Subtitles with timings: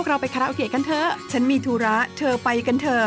[0.00, 3.06] วพวกเราไปคาราโอเกะกันเถอะ ฉันมีธุระ เธอไปกันเถอะ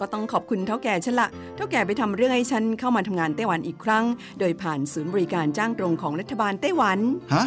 [0.00, 4.04] ก็ต้องขอบคุณเท่าแก่ฉันละเท่าแก่ไปทำเรื่องให้ฉันเข้ามาทำงานไต้หวันอีกครั้ง
[4.38, 6.98] โดยผ่านศูนย์บริการจ้างตรงของรัฐบาลไต้หวัน
[7.34, 7.46] ฮะ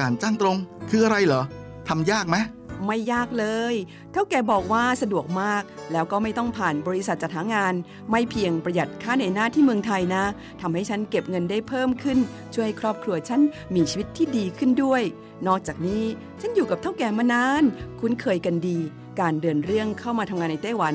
[0.00, 0.56] การจ้างตรง
[0.90, 1.42] คืออะไรเหรอ
[1.88, 2.38] ทำยากไหม
[2.86, 3.74] ไม่ยากเลย
[4.12, 5.62] เท่าแก่บอกว่าสะดวกมาก
[5.92, 7.74] แล้วก็ไม่ต้องผ่านบริษัทจัดหางาน
[8.10, 10.24] ไม่เพียงประหยัดค่าในหน้าที่เมืองไทยนะ
[10.60, 12.18] ทำให้ฉันเก็บเงินได้เพิ่มขึ้น
[12.54, 13.40] ช่วยให้ครอบครัวฉัน
[13.74, 15.02] มีชีวิตที่ดีขึ้นด้วย
[15.46, 16.04] นอกจากนี้
[16.40, 17.62] ฉันอยู่กับเท่าแก่มานาน
[18.00, 18.78] คุ้นเคยกันดี
[19.20, 20.94] การเดินเรื่องเข้ามาทำงานในไต้หวัน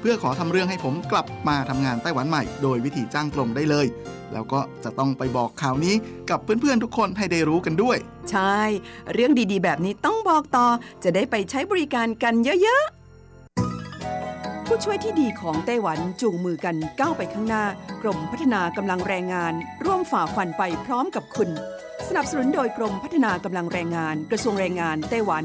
[0.00, 3.86] เพื่อขอทำเรื่องให้ผมกลับมาทำงานไต้หวันใหม่ โดยวิธีจ้างตรงได้เลย
[4.32, 5.94] แล้วก็จะต้องไปบอกข่าวนี้
[6.30, 7.96] กับเพื่อนๆทุกคนให้ได้รู้กันด้วย
[8.30, 8.58] ใช่
[9.12, 10.66] เรื่องดีๆ แบบนี้ต้องบอกต่อ
[11.04, 12.98] จะได้ไปใช้บริการกันเยอะๆ
[14.66, 17.64] ผู้ช่วยที่ดีของไต้หวันจูงมือกันก้าวไปข้างหน้า
[18.02, 19.52] กรมพัฒนากำลังแรงงาน
[19.84, 21.50] ร่วมฝ่าฟันไปพร้อมกับคุณ
[22.08, 25.44] สนับสนุนโดยกรมพัฒนากำลังแรงงาน กระทรวงแรงงานไต้หวัน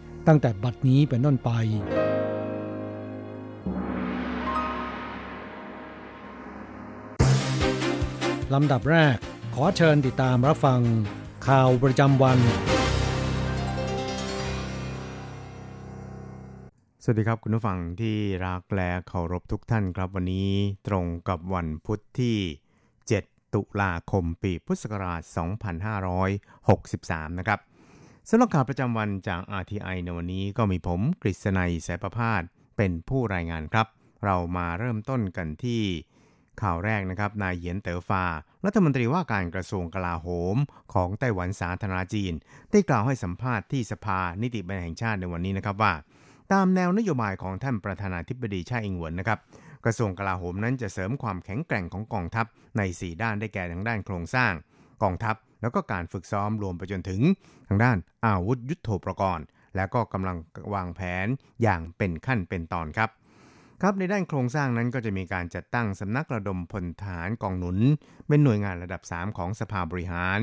[0.27, 1.51] ตั้งแต่บัดนี้เป็นต้นไป
[8.53, 9.17] ลำดับแรก
[9.55, 10.81] ขอเชิญติดตามรับฟัง
[11.47, 12.39] ข่าวประจำวัน
[17.03, 20.51] สวัสดีครับคุณผู้ฟังที่รักและเคารพทุกท่านครับวันนี้
[20.87, 22.37] ตรงกับวันพุทธที่
[23.15, 25.21] 7 ตุลาคมปีพุทธศักราช
[27.31, 27.59] 2563 นะครับ
[28.33, 32.41] สำหรับข่าวประจำวันจาก RTI ในวันนี้ก็มีผมกฤษณัยสายประพาส
[32.77, 33.87] เป็นผู้รายงานครับ
[34.25, 35.81] เรามาเริ่มต้นกันที่
[36.61, 38.25] ข่าวแรกนะครับ นายเหยียนเต๋อฟา
[38.65, 40.57] รัฐมนตรีว่าการกระทรวงกลาโหม
[40.93, 42.33] ของไต้หวันสาธารณจีน
[42.71, 45.93] ได้กล่าวให้สัมภาษณ์ที่สภานิติบัญญัติแห่งชาติในวันนี้นะครับว่า
[46.51, 49.39] ตามแนวนโยบายของท่านประธานาธิบดีชาอิงหวนนะครับ
[49.85, 52.45] กระทรวงกลาโหมนั้นจะเสริมความแข็งแกร่งของกองทัพ
[52.77, 54.53] ใน 4 ด้านได้แก่ทางด้านโครงสร้าง
[55.03, 57.21] กองทัพ แล้วก็การฝึกซ้อมรวมไปจนถึง
[57.67, 60.37] ทางด้านอาวุธยุโทโธปกรณ์ และก็กำลัง
[60.73, 61.27] วางแผน
[61.61, 63.09] อย่างเป็นขั้นเป็นตอนครับ
[63.81, 67.77] ครับในด้านโครงสร้างนั้นก็จะมีการจัดตั้งสำนักระดมพลฐานกองหนุน
[68.27, 70.39] เป็นหน่วยงานระดับ 3 ของสภาบริหาร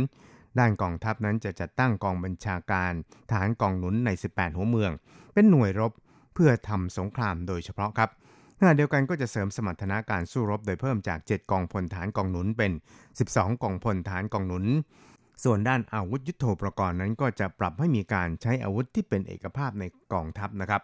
[0.59, 2.93] ด้านกองทัพนั้นจะจัดตั้งกองบัญชาการ
[3.33, 4.93] ฐานกองหนุนใน 18 หัวเมือง
[5.35, 5.93] เป็นหน่วยรบ
[6.35, 8.11] เพื่อทำสงครามโดยเฉพาะครับ
[8.61, 12.73] ขณะเดียวกันก็จะเสริมสมรรถนะการสู้รบโดยเพิ่มจาก 7 กองพลฐานกองหนุนเป็น
[13.17, 14.65] 12 กองพลฐานกองหนุน
[15.45, 20.83] ส่วนด้านอาวุธยุโทโธปกรณ์นั้นก็จะปรับให้มีการใช้อาวุธที่เป็นเอกภาพในกองทัพนะครับ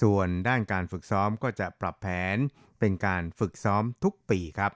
[0.00, 2.36] ส่วนด้านการฝึกซ้อมก็จะปรับแผน
[2.78, 4.72] เป็นการฝึกซ้อมทุกปีครับ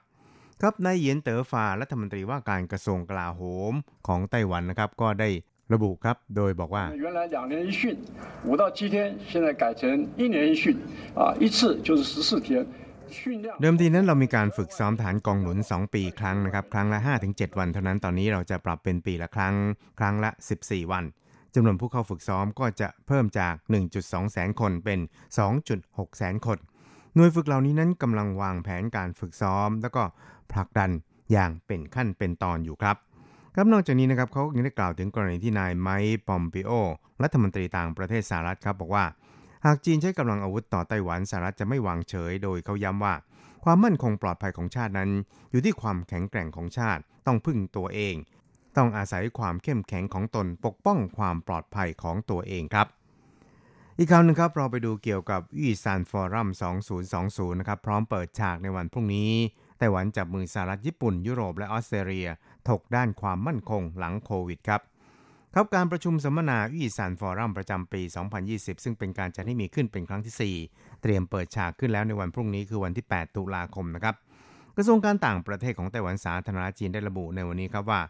[0.60, 3.72] ครับนายเยียนเต๋อฟารัฐมนตรีว่าการกระทรวงกลาโหม
[4.06, 5.28] ของไต้หวันนะครับ ก็ได้
[5.73, 7.81] ระบุครับ โดยบอกว่า原来两年一训，
[8.47, 8.95] 五到七天，
[9.31, 9.81] 现在改成
[10.21, 10.63] 一年一训，
[11.19, 11.57] 啊，一次
[11.87, 12.49] 就是十四天。
[13.07, 16.99] 训练 เดิมทีนั้นเรามีการฝึกซ้อมฐานกองหนุน 2 ปีครั้งนะครับ ครั้งละ
[17.29, 19.55] 5-7 วันเท่านั้นตอนนี้เราจะปรับเป็นปีละครั้ง
[19.99, 20.31] ครั้งละ
[20.61, 21.03] 14 วัน
[21.53, 23.53] จำนวนผู้เข้าฝึกซ้อมก็จะเพิ่มจาก
[23.93, 24.99] 1.2 แสนคนเป็น
[25.59, 26.57] 2.6 แสนคน
[27.15, 30.03] หน่วยฝึกเหล่านี้นั้นกำลังวางแผนการฝึกซ้อม แล้วก็
[30.51, 30.91] ผลักดัน
[31.31, 32.97] อย่างเป็นขั้นเป็นตอนอยู่ครับ
[33.54, 36.70] ครับนอกจากนี้นะครับเขายังได้กล่าวถึงกรณีที่นายไมค์ปอมปิโอ
[37.22, 39.04] รัฐมนตรีต่างประเทศสหรัฐครับบอกว่า
[39.64, 43.14] หากจีนใช้กำลังอาวุธต่อไต้หวันสหรัฐจะไม่วางเฉย โดยเขาย้ำว่า
[43.64, 45.10] ความมั่นคงปลอดภัยของชาตินั้น
[45.50, 48.14] อยู่ที่ความแข็งแกร่งของชาติ ต้องพึ่งตัวเอง
[48.76, 52.86] ต้องอาศัยความเข้มแข็งของตนปกป้องความปลอดภัยของตัวเองครับ
[53.98, 56.48] อีกคราวหนึงครับเราไปดูเกี่ยวกับวีซานฟอรัม
[57.04, 59.32] 2020 นะครับพร้อมเปิดฉากในวันพรุ่งนี้
[59.78, 62.28] ไต้หวันจับมือสหรัฐญี่ปุ่น ยุโรปและออสเตรเลีย
[62.68, 64.80] ถกด้านความมั่นคงหลังโควิดครับ
[65.54, 68.02] ครับการประชุมสัมมนาวีซานฟอรัมประจำปี
[68.42, 74.14] 2020 ซึ่งเป็นการจัดให้มีขึ้นเป็นครั้งที่ 4 เตรียมเปิดฉากขึ้นแล้วในวันพรุ่งนี้คือวันที่ 8 ตุลาคมนะครับ
[74.76, 78.00] กระทรวงการต่างประเทศของไต้หวันสาธารณรัฐจีนได้ระบุในวันนี้ครับว่า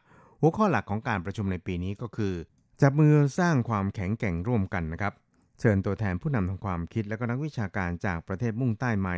[0.41, 2.35] หัวข้อหลักของการประชุมในปีนี้ก็คือ
[2.83, 5.13] จับมือสร้างความแข็งแกร่งร่วมกันนะครับ
[5.61, 9.17] เชิญตัวแทนผู้นำทางความคิดและก็นักวิชาการจากประเทศมุ่งใต้ใหม่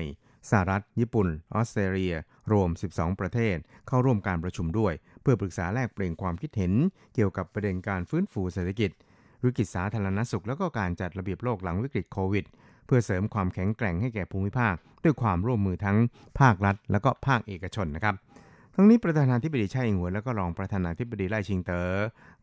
[0.50, 2.14] สหรัฐ ญี่ปุ่น ออสเตรเลีย
[2.52, 3.56] รวม 12 ประเทศ
[3.88, 6.72] เข้าร่วมการประชุมด้วย เพื่อปรึกษาแลกเปลี่ยนความคิดเห็น
[7.14, 8.90] เกี่ยวกับประเด็นการฟื้นฟูเศรษฐกิจ
[9.44, 12.44] วิกฤตสาธารณสุข แล้วก็การจัดระเบียบโลกหลังวิกฤตโควิด
[12.86, 14.74] เพื่อเสริมความแข็งแกร่งให้แก่ภูมิภาค
[15.04, 15.96] ด้วยความร่วมมือทั้ง
[16.40, 18.14] ภาครัฐ และก็ภาคเอกชนนะครับ
[18.74, 21.96] ทั้งนี้ประธานาธิบดีไช่อิงหวนและก็รองประธานาธิบดีไล่ชิงเตอ๋อ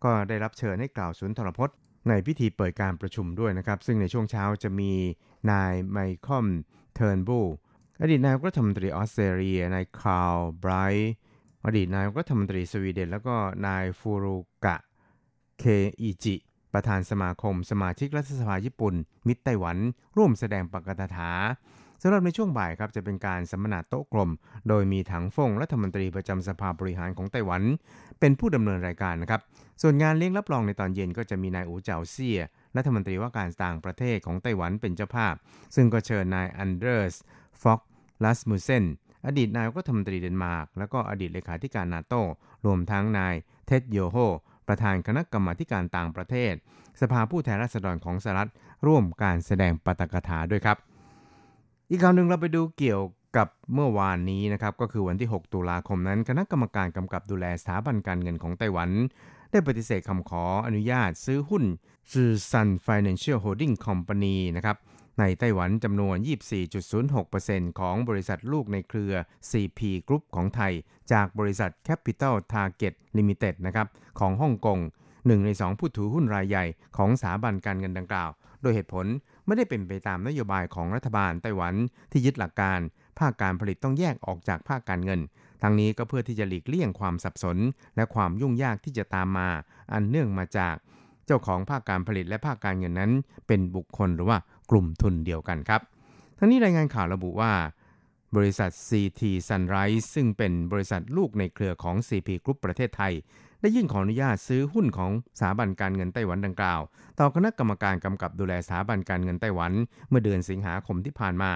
[0.03, 1.75] ก็ได้รับเชิญให้กล่าวสุนทรพจน์
[2.07, 4.91] ในพิธีเปิดการประชุมด้วยนะครับ ซึ่งในช่วงเช้าจะมี
[5.51, 6.45] นายมัลคอล์ม
[6.93, 7.39] เทิร์นบูล
[8.01, 11.13] อดีตนายกรัฐมนตรีออสเตรเลียนายคาร์ลไบรท์
[11.69, 13.35] อดีตนายกรัฐมนตรีสวีเดน แล้วก็
[13.67, 14.77] นายฟูรุกะ
[15.59, 15.63] เค
[16.01, 16.35] อิจิ
[16.73, 18.93] ประธานสมาคม สมาชิกรัฐสภาญี่ปุ่น
[19.27, 19.77] มิตรไต้หวัน
[20.17, 21.31] ร่วมแสดงปาฐกถา
[22.01, 24.31] สำหรับในช่วงบ่ายครับจะเป็นการสัมมนาโต๊ะกลม
[24.67, 27.61] โดยมีถังฟงรัฐมนตรีประจำสภาบริหารของไต้หวัน
[28.19, 29.41] เป็นผู้ดำเนินรายการนะครับ
[29.81, 32.39] ส่วนงานเลี้ยงรับรองในตอนเย็นก็จะมีนายอู๋เจาเซี่ย
[32.77, 35.35] รัฐมนตรีว่าการต่างประเทศของไต้หวันเป็นเจ้าภาพ
[35.75, 37.15] ซึ่งก็เชิญนายอันเดอร์ส
[37.61, 37.81] ฟ็อก
[38.23, 38.85] รัสมุสเซน
[39.27, 42.13] อดีตนายกรัฐมนตรีเดนมาร์ก แล้วก็อดีตเลขาธิการนาโต
[42.65, 43.35] รวมทั้งนาย
[43.65, 44.17] เท็ดโยโฮ
[44.67, 46.53] ประธานคณะกรรมาการต่างประเทศ
[47.01, 48.49] สภาผู้แทนราษฎรของสหรัฐ
[48.87, 50.77] ร่วมการแสดงปาฐกถาด้วยครับ
[51.89, 53.01] อีกข่าวหนึ่งเราไปดูเกี่ยว
[53.37, 58.89] กับเมื่อวานนี้นะครับก็คือวันที่ 6 ตุลาคมนั้น คณะกรรมการกำกับดูแลสถาบันการเงินของไต้หวัน
[59.51, 61.63] ได้ปฏิเสธคำขออนุญาตซื้อหุ้น
[62.11, 64.77] ชื่อ Sun Financial Holding Company นะครับ
[65.19, 66.17] ในไต้หวันจำนวน
[66.97, 69.13] 24.06%ของบริษัทลูกในเครือ
[69.49, 70.73] CP Group ของไทย
[71.11, 73.87] จากบริษัท Capital Target Limited นะครับ
[74.19, 74.79] ของฮ่องกง
[75.27, 76.65] หนึ่งในสองผู้ถือหุ้นรายใหญ่
[76.97, 78.29] ของสถาบันการเงินดังกล่าว
[78.61, 79.05] โดยเหตุผล
[79.45, 81.73] ไม่ได้เป็นไปตามนโยบายของรัฐบาลไต้หวัน
[82.11, 82.79] ที่ยึดหลักการ
[83.19, 85.19] ภาคการผลิตต้องแยกออกจากภาคการเงิน
[85.61, 87.57] ทั้งนี้ก็เพื่อที่จะหลีกเลี่ยงความสับสน
[87.95, 89.49] และความยุ่งยากที่จะตามมา
[89.93, 90.75] อันเนื่องมาจาก
[91.25, 93.11] เจ้าของภาคการผลิตและภาคการเงินนั้น
[93.47, 94.37] เป็นบุคคลหรือว่า
[94.69, 95.81] กลุ่มทุนเดียวกันครับ
[96.37, 97.53] ทั้งนี้รายงานข่าวระบุว่า
[98.35, 103.13] บริษัท CT Sunrise ซึ่งเป็นบริษัทลูกในเครือของ CP Group ประเทศไทย
[103.61, 106.81] ได้ยื่นขออนุญาตซื้อหุ้นของสถาบันการเงินไต้หวันดังกล่าว
[107.19, 109.71] ต่อคณะกรรมการกำกับดูแลสถาบันการเงินไต้หวัน
[110.09, 111.51] เมื่อเดือนสิงหาคมที่ผ่านมา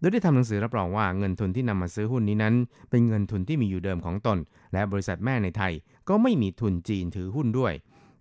[0.00, 2.54] โดยได้ทำหนังสือรับรองว่าเงินทุนที่นำมาซื้อหุ้นนี้นั้น
[2.90, 4.38] เป็นเงินทุนที่มีอยู่เดิมของตน
[4.72, 5.72] และบริษัทแม่ในไทย
[6.08, 7.72] ก็ไม่มีทุนจีนถือหุ้นด้วย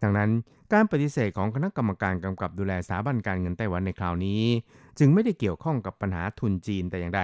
[0.05, 0.31] ดังนั้น
[0.73, 4.41] การปฏิเสธของคณะกรรมการกำกับดูแลสถาบันการเงินไต้หวันในคราวนี้
[4.99, 7.21] จึงไม่ได้เกี่ยวข้องกับปัญหาทุนจีนแต่อย่างใด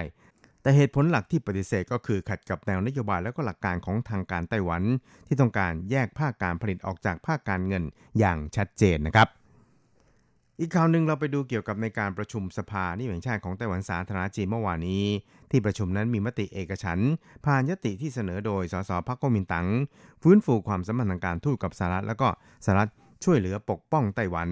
[0.61, 4.83] แต่เหตุผลหลักที่ปฏิเสธก็คือขัดกับแนวนโยบายและก็หลักการของทางการไต้หวัน
[5.27, 7.83] ที่ต้องการแยกภาคการผลิตออกจากภาคการเงิน
[8.19, 9.27] อย่างชัดเจนนะครับ
[10.59, 15.05] อีกข่าวหนึ่งเราไปดูเกี่ยวกับในการประชุมสภานิแห่งชาติของไต้หวันสาธารณจีนเมื่อวานนี้
[15.51, 16.99] ที่ประชุมนั้นมีมติเอกฉัน
[17.45, 19.67] ผ่านยติที่เสนอโดยสสพรรคก๊กมินตั๋ง
[20.21, 22.27] ฟื้นฟูความสัมพันธ์ทางการทูตกับสหรัฐแล้วก็
[22.65, 22.89] สหรัฐ
[23.23, 24.49] ช่วยเหลือปกป้องไต้หวัน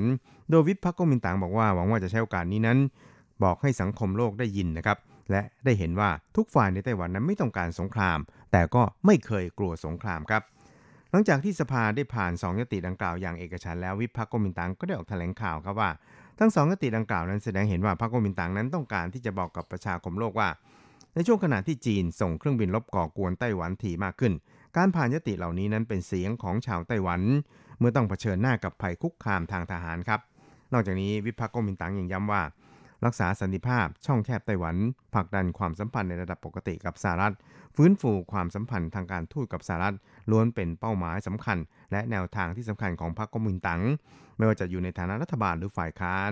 [0.50, 2.77] โดยวิปพรรคก๊กมินตั๋งบอกว่าหวังว่าจะใช้โอกาสนี้นั้น
[3.44, 4.98] บอกให้สังคมโลกได้ยินนะครับ
[5.32, 8.20] และได้เห็นว่าทุกฝ่ายในไต้หวันนั้นไม่ต้องการสงคราม
[8.51, 10.44] แต่ก็ไม่เคยกลัวสงครามครับ
[11.12, 15.89] หลังจากที่สภาได้ผ่านสองยติดังกล่าวอย่างเอกฉันแล้ววิพรรคก๊กมินตังก็ได้ออกแถลงข่าวครับว่า
[16.39, 20.50] ทั้งสองยติดังกล่าวนั้นแสดงเห็นว่าพรรคก๊กมินตังนั้นต้องการที่จะบอกกับประชาคมโลกว่า
[21.13, 24.34] ในช่วงขณะที่จีนส่งเครื่องบินรบก่อกวนไต้หวันถี่มากขึ้น
[24.78, 27.22] การผ่านยติเหล่านี้นั้นเป็นเสียงของชาวไต้หวัน
[27.80, 30.20] เมื่อต้องเผชิญหน้ากับภัยคุกคามทางทหารครับ
[30.74, 32.42] นอกจากนี้วิพากษ์กมินตังยังย้ำว่า
[33.06, 34.75] รักษาสันติภาพช่องแคบไต้หวัน
[35.13, 37.34] ผลักดันความสัมพันธ์ในระดับปกติกับสหรัฐ
[37.75, 39.96] ฟื้นฟูความสัมพันธ์ทางการทูตกับสหรัฐ
[40.32, 41.58] ล้วนเป็นเป้าหมายสำคัญ
[41.91, 43.82] และแนวทางที่สำคัญของพรรคก๊กมินตั๋ง
[44.38, 46.32] ไม่ว่าจะอยู่ในฐานะรัฐบาลหรือฝ่ายค้าน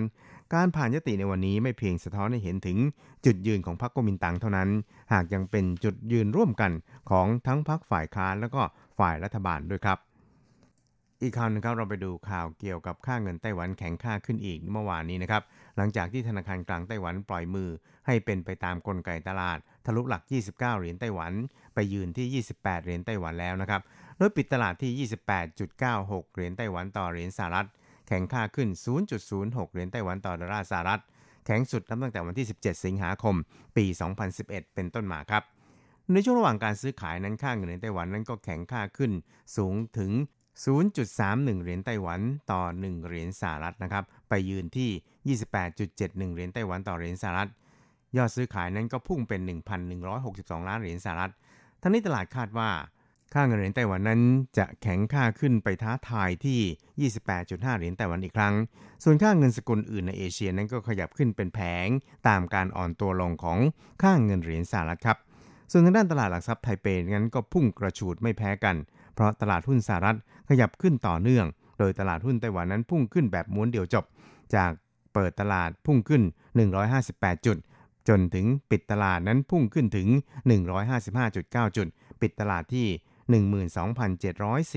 [0.54, 2.78] การผ่านยติในวันนี้ไม่เพียงสะท้อนให้เห็นถึง
[3.26, 4.68] จุดยืนของพรรคก๊กมินตั๋งเท่านั้น
[5.12, 6.72] หากยังเป็นจุดยืนร่วมกัน
[7.10, 8.62] ของทั้งพรรคฝ่ายค้านแล้วก็
[8.98, 9.98] ฝ่ายรัฐบาลด้วยครับ
[11.22, 15.42] อีกข่าวหนึงครับเราไปดูข่าวเกี่ยวกับค่าเงินไต้หวันแข็งค่าขึ้นอีกเมื่อวานนี้นะครับ
[15.76, 17.68] หลังจากที่ธนาคารกลางไต้หวันปล่อยมือ
[18.06, 21.32] ให้เป็นไปตามกลไกตลาด ทะลุหลัก 29 เหรียญไต้หวัน
[21.74, 23.80] ไปยืนที่ 28 เหรียญไต้หวันแล้วนะครับ
[24.18, 25.08] โดยปิดตลาดที่
[25.68, 27.68] 28.96 เหรียญไต้หวันต่อเหรียญสหรัฐ
[28.08, 28.68] แข็งค่าขึ้น
[29.20, 31.00] 0.06 เหรียญไต้หวันต่อดอลลาร์สหรัฐ
[31.46, 33.34] แข็งสุดนับตั้งแต่วันที่ 17 สิงหาคม
[33.76, 33.84] ปี
[34.30, 35.42] 2011 เป็นต้นมาครับ
[36.12, 39.12] ในช่วงระหว่างการซื้อขายนั้นค่าเงินในไต้หวันนั้นก็แข็งค่าขึ้น
[39.56, 40.12] สูงถึง
[40.64, 45.36] 0.31 เหรียญไต้หวันต่อ 1 เหรียญสหรัฐนะครับ ไปยืนที่
[45.72, 47.50] 28.71 เหรียญไต้หวันต่อเหรียญสหรัฐ
[48.16, 49.40] ยอดซื้อขายนั้นก็พุ่งเป็น
[50.04, 51.32] 1,162 ล้านเหรียญสหรัฐ
[51.82, 52.70] ทั้งนี้ตลาดคาดว่า
[53.34, 54.20] ค่าเงินเหรียญไต้หวันนั้น
[54.58, 58.54] จะแข็งค่าขึ้นไปท้าทายที่ 28.5 เหรียญไต้หวันอีกครั้ง
[59.04, 61.88] ส่วนค่าเงินสกุลอื่นในเอเชียนั้นก็ขยับขึ้นเป็นแผง
[62.28, 63.58] ตามการอ่อนตัวลงของ
[64.02, 65.18] ค่าเงินเหรียญสหรัฐครับ
[65.70, 66.86] ส่วนทางด้านตลาดหลักทรัพย์ไทเป
[67.16, 68.76] นั้นก็พุ่งกระฉูดไม่แพ้กัน
[69.14, 70.16] เพราะตลาดหุ้นสหรัฐ
[70.48, 71.46] ขยับขึ้นต่อเนื่อง
[71.78, 74.04] โดยตลาดหุ้นไต้หวันนั้นพุ่งขึ้นแบบม้วนเดียวจบ
[74.54, 74.70] จาก
[75.14, 76.22] เปิดตลาดพุ่งขึ้น
[76.84, 77.58] 158 จุด
[78.08, 80.08] จนถึงปิดตลาดนั้นพุ่งขึ้นถึง
[80.92, 81.86] 155.9 จุด
[82.20, 82.86] ปิดตลาดที่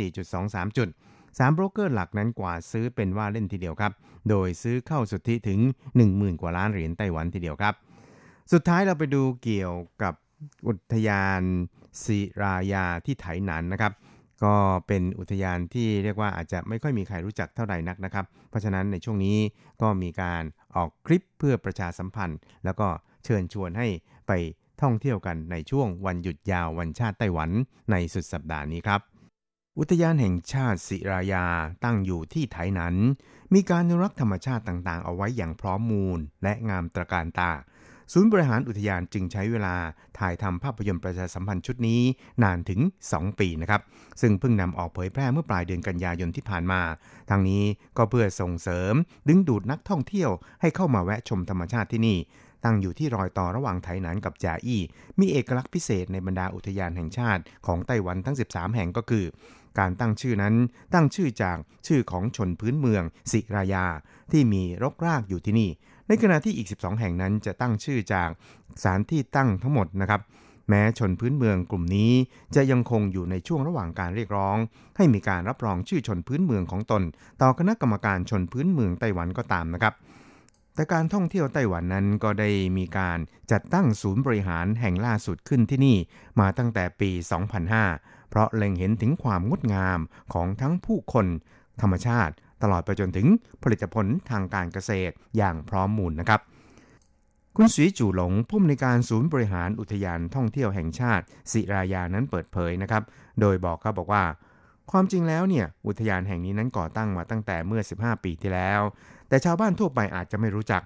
[0.10, 3.92] 12,704.23 จุด3โบรกเกอร์หลักนั้นกว่าซื้อเป็นว่าเล่นทีเดียวครับ
[4.30, 5.60] โดยซื้อเข้าสุทธิถึง
[6.00, 7.74] 10,000 กว่าล้านเหรียญไต้หวันทีเดียวครับ
[8.52, 10.14] สุดท้ายเราไปดูเกี่ยวกับ
[10.68, 11.42] อุทยาน
[12.04, 13.92] ศิรายาที่ไถหนานนะครับ
[14.44, 14.56] ก็
[14.88, 19.38] เป็นอุทยานที่เรียกว่าอาจจะไม่ค่อยมีใครรู้จักเท่าไหร่นักนะครับ เพราะฉะนั้นในช่วงนี้
[19.82, 20.44] ก็มีการ
[20.76, 22.88] ออกคลิปเพื่อประชาสัมพันธ์ แล้วก็
[23.26, 23.88] เชิญชวนให้
[24.28, 24.32] ไป
[24.82, 27.50] ท่องเที่ยวกันในช่วงวันหยุดยาววันชาติไต้หวัน
[27.92, 29.02] ในสุดสัปดาห์นี้ครับ
[29.80, 31.46] อุทยานแห่งชาติศิรายา
[31.84, 32.96] ตั้งอยู่ที่ไถหนัน
[33.54, 37.52] มีการอนุรักษ์ธรรมชาติต่างๆ เอาไว้อย่างพร้อมมูล และงามตระการตา
[38.14, 39.76] ศูนย์บริหารอุทยานจึงใช้เวลา
[40.20, 42.02] ถ่ายทำภาพยนตร์ประชาสัมพันธ์ชุดนี้
[42.44, 42.80] นานถึง
[43.12, 43.82] 2 ปีนะครับ
[44.22, 46.82] ซึ่งเพิ่งนำออกเผยแพร่เมื่อปลายเดือนกันยายนที่ผ่านมา
[47.30, 47.64] ทางนี้
[47.98, 48.94] ก็เพื่อส่งเสริม
[49.28, 50.30] ดึงดูดนักท่องเที่ยว
[50.62, 52.18] ให้เข้ามาแวะชมธรรมชาติที่นี่
[52.64, 54.82] ตั้งอยู่ที่รอยต่อระหว่างไถหนานกับจาอี้
[55.20, 59.26] มีเอกลักษณ์พิเศษในบรรดาอุทยานแห่งชาติของไต้หวันทั้ง 13 แห่งก็คือ
[59.80, 60.56] การตั้งชื่อนั้น
[60.94, 63.86] ตั้งชื่อจากชื่อของชนพื้นเมืองศิรายา
[64.32, 65.70] ที่มีรกรากอยู่ที่นี่
[66.08, 68.30] ในขณะที่อีก 12 แห่งนั้นจะตั้งชื่อจาก
[68.84, 70.22] สานที่ตั้งทั้งหมดนะครับ
[70.70, 72.12] แม้ชนพื้นเมืองกลุ่มนี้
[72.56, 74.58] จะยังคงอยู่ในช่วงระหว่างการเรียกร้อง
[74.98, 77.04] ให้มีการรับรองชื่อชนพื้นเมืองของตน
[77.42, 79.94] ต่อคณะกรรมการชนพื้นเมืองไต้หวันก็ตามนะครับ
[80.76, 83.18] แต่การท่องเที่ยวไต้หวันนั้นก็ได้มีการ
[83.52, 85.98] จัดตั้งศูนย์บริหารแห่งล่าสุดขึ้นที่นี่
[86.40, 87.10] มาตั้งแต่ปี
[87.72, 90.00] 2005 เพราะเล็งเห็นถึงความงดงาม
[90.34, 91.28] ของทั้งผู้คน
[91.82, 93.28] ธรรมชาติ ตลอดไปจนถึง
[93.64, 96.42] ผลิตผลทางการเกษตรอย่างพร้อมมูลนะครับ
[97.56, 103.04] คุณสีจู่หลงผู้อำนวยการศูนย์บริหารอุทยานท่องเที่ยวแห่งชาติ ศิรายานั้นเปิดเผยนะครับ
[103.42, 104.24] โดยบอกครับบอกว่า
[104.92, 108.82] ความจริงแล้วเนี่ยอุทยานแห่งนี้นั้นก่อตั้งมาตั้งแต่เมื่อ 15 ปีที่แล้ว
[109.28, 110.82] แต่ชาวบ้านทั่วไปอาจจะไม่รู้จัก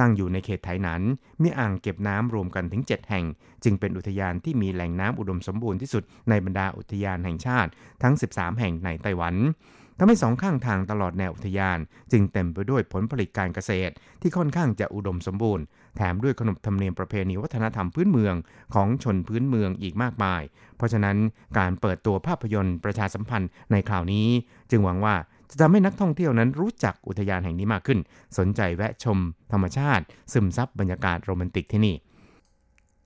[0.00, 1.02] ตั้งอยู่ในเขตไถหนัน
[1.42, 3.24] มีอ่างเก็บน้ำรวมกันถึง 7 แห่ง
[3.64, 7.70] จึงเป็นอุทยานที่มีแหล่งน้ำอุดมสมบูรณ์ที่สุดในบรรดาอุทยานแห่งชาติ
[8.02, 9.34] ทั้ง 13 แห่งในไต้หวัน
[9.98, 11.78] ทำให้สองข้างทางตลอดแนวอุทยาน
[12.12, 15.64] จึงเต็มไปด้วยผลผลิตการเกษตร ที่ค่อนข้างจะอุดมสมบูรณ์
[15.96, 18.34] แถมด้วยขนบธรรมเนียมประเพณีวัฒนธรรมพื้นเมือง
[18.74, 20.42] ของชนพื้นเมืองอีกมากมาย
[20.76, 21.16] เพราะฉะนั้น
[21.58, 24.26] การเปิดตัวภาพยนตร์ประชาสัมพันธ์ในคราวนี้
[24.70, 25.14] จึงหวังว่า
[25.50, 27.98] จะทำให้นักท่องเที่ยวนั้นรู้จักอุทยานแห่งนี้มากขึ้น
[28.38, 29.18] สนใจแวะชม
[29.52, 31.94] ธรรมชาติ ซึมซับบรรยากาศโรแมนติกที่นี่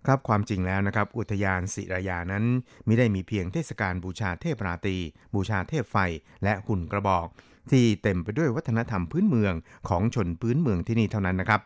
[0.07, 2.45] ครับความจริงแล้วนะครับ อุทยานศิรยานั้น
[2.87, 4.97] มิได้มีเพียงเทศกาลบูชาเทพราตรี
[5.35, 5.97] บูชาเทพไฟ
[6.45, 7.27] และหุ่นกระบอก
[7.71, 9.55] ที่เต็มไปด้วยวัฒนธรรมพื้นเมือง
[9.89, 11.61] ของชนพื้นเมืองที่นี่เท่านั้นนะครับ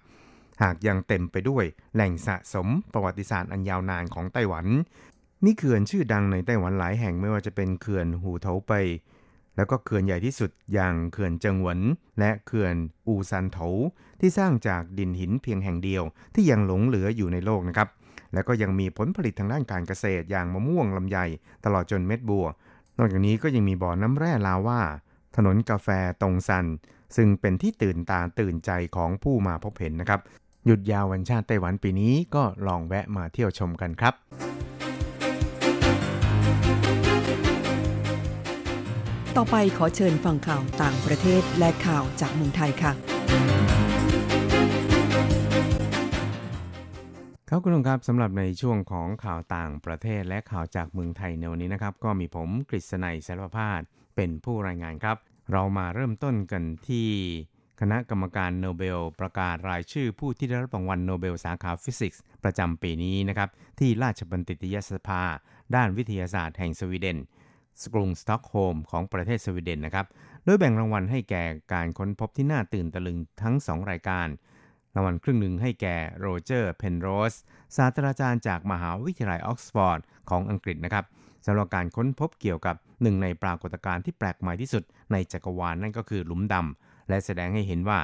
[0.63, 1.65] หากยังเต็มไปด้วย
[1.95, 4.67] แหล่งสะสมประวัติศาสตร์อันยาวนานของไต้หวัน
[5.45, 8.73] มีเขื่อนชื่อดังในไต้หวันหลายแห่งไม่ว่าจะเป็นเขื่อนหูเถาไป
[9.57, 11.79] แล้วก็เขื่อนใหญ่ที่สุดอย่างเขื่อนเจิงหวน
[12.19, 12.75] และเขื่อน
[13.07, 13.59] อูซันโถ
[14.21, 16.03] ที่สร้างจากดินหินเพียงแห่งเดียว
[16.35, 17.89] ที่ยังหลงเหลืออยู่ในโลกนะครับ
[18.33, 21.19] แล้วก็ยังมีผลผลิตทางด้านการเกษตรอย่างมะม่วงลำไย
[21.65, 22.47] ตลอดจนเม็ดบัว
[22.99, 24.81] นอกจากนี้ก็ยังมีบ่อน้ำแร่ลาว่า
[25.37, 25.89] ถนนกาแฟ
[26.23, 26.67] ตรงซัน
[27.17, 30.21] ซึ่งเป็นที่ตื่นตาตื่นใจของผู้มาพบเห็นนะครับ
[30.67, 34.15] หยุดยาววันชาติไต้หวันปีนี้ก็ลองแวะมาเที่ยวชมกันครับ
[39.37, 43.96] ต่อไปขอเชิญฟังข่าวต่างประเทศและข่าวจากเมืองไทยค่ะ
[47.51, 53.81] ครับคุณผู้ชมครับสำหรับในช่วงของข่าวต่างประเทศและข่าวจากเมืองไทยในวันนี้นะครับ ก็มีผมกฤษณัยสารพาด
[54.17, 55.17] เป็นผู้รายงานครับ
[55.53, 57.09] เรามาเริ่มต้นกันที่
[57.81, 63.49] คณะกรรมการโนเบล ประกาศรายชื่อผู้ที่ได้รับรางวัลโนเบลสาขาฟิสิกส์ประจำปีนี้นะครับ
[63.79, 65.23] ที่ราชบัณฑิตยสภา
[65.75, 67.19] ด้านวิทยาศาสตร์แห่งสวีเดน
[67.95, 70.07] กรุงสต็อกโฮล์มของประเทศสวีเดนนะครับ
[70.45, 74.29] โดยแบ่งรางวัลให้แก่การค้นพบที่น่าตื่นตะลึงทั้ง 2 รายการ
[74.97, 77.35] รางวัลครึ่งหนึ่งให้แก่โรเจอร์เพนโรส
[77.77, 80.01] ศาสตราจารย์จากมหาวิทยาลัยออกซฟอร์ด
[80.31, 81.05] ของอังกฤษนะครับ
[81.47, 88.01] สำหรับการค้นพบเกี่ยวกับหนึ่งในปรากฏการณ์ที่แปลกใหม่ที่สุดในจักรวาลนั่นก็คือหลุมดำและแสดงให้เห็นว่า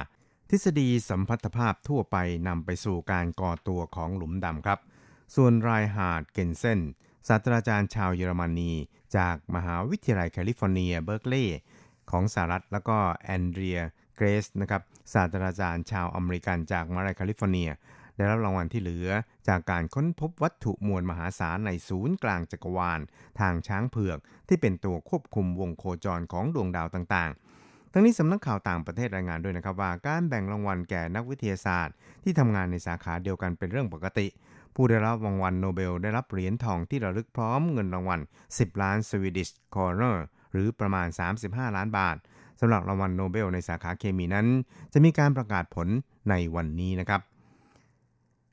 [0.49, 4.79] ทฤษฎีสัมพัทธภาพทั่วไปนำไปสู่การก่อตัวของหลุมดำครับ
[5.35, 6.79] ส่วนไรน์ฮาร์ดเกนเซล
[7.27, 8.71] ศาสตราจารย์ชาวเยอรมนี
[9.17, 11.57] จากมหาวิทยาลัยแคลิฟอร์เนียเบิร์กลีย์
[12.11, 13.79] ของสหรัฐแล้วก็แอนเดรีย
[14.15, 14.81] เกซนะครับ
[15.13, 17.69] ศาสตราจารย์ชาวอเมริกันจากมหาวิทยาลัยแคลิฟอร์เนีย
[18.17, 19.09] ได้รับรางวัลที่เหลือ
[19.47, 22.99] จากการค้นพบวัตถุมวลมหาศาลในศูนย์กลางจักรวาล
[23.39, 24.17] ทางช้างเผือก
[24.47, 34.27] ที่เป็นตัวควบคุมวงโคจรของดวงดาวต่างๆ ทั้งนี้สำนักข่าวต่างประเทศรายงานด้วยนะครับว่าการแบ่งรางวัลแก่นักวิทยาศาสตร์ ที่ทำงานในสาขาเดียวกันเป็นเรื่องปกติ
[34.75, 38.19] ผู้ได้รับรางวัลโนเบลได้รับเหรียญทองที่ระลึกพร้อมเงินรางวัล
[38.51, 41.07] 10 ล้าน Swedish โครเนอร์หรือประมาณ
[41.41, 44.47] 35 ล้านบาทำหรับรางวัลโนเบลในสาขาเคมีนั้น
[44.93, 45.87] จะมีการประกาศผล
[46.29, 47.21] ในวันนี้นะครับ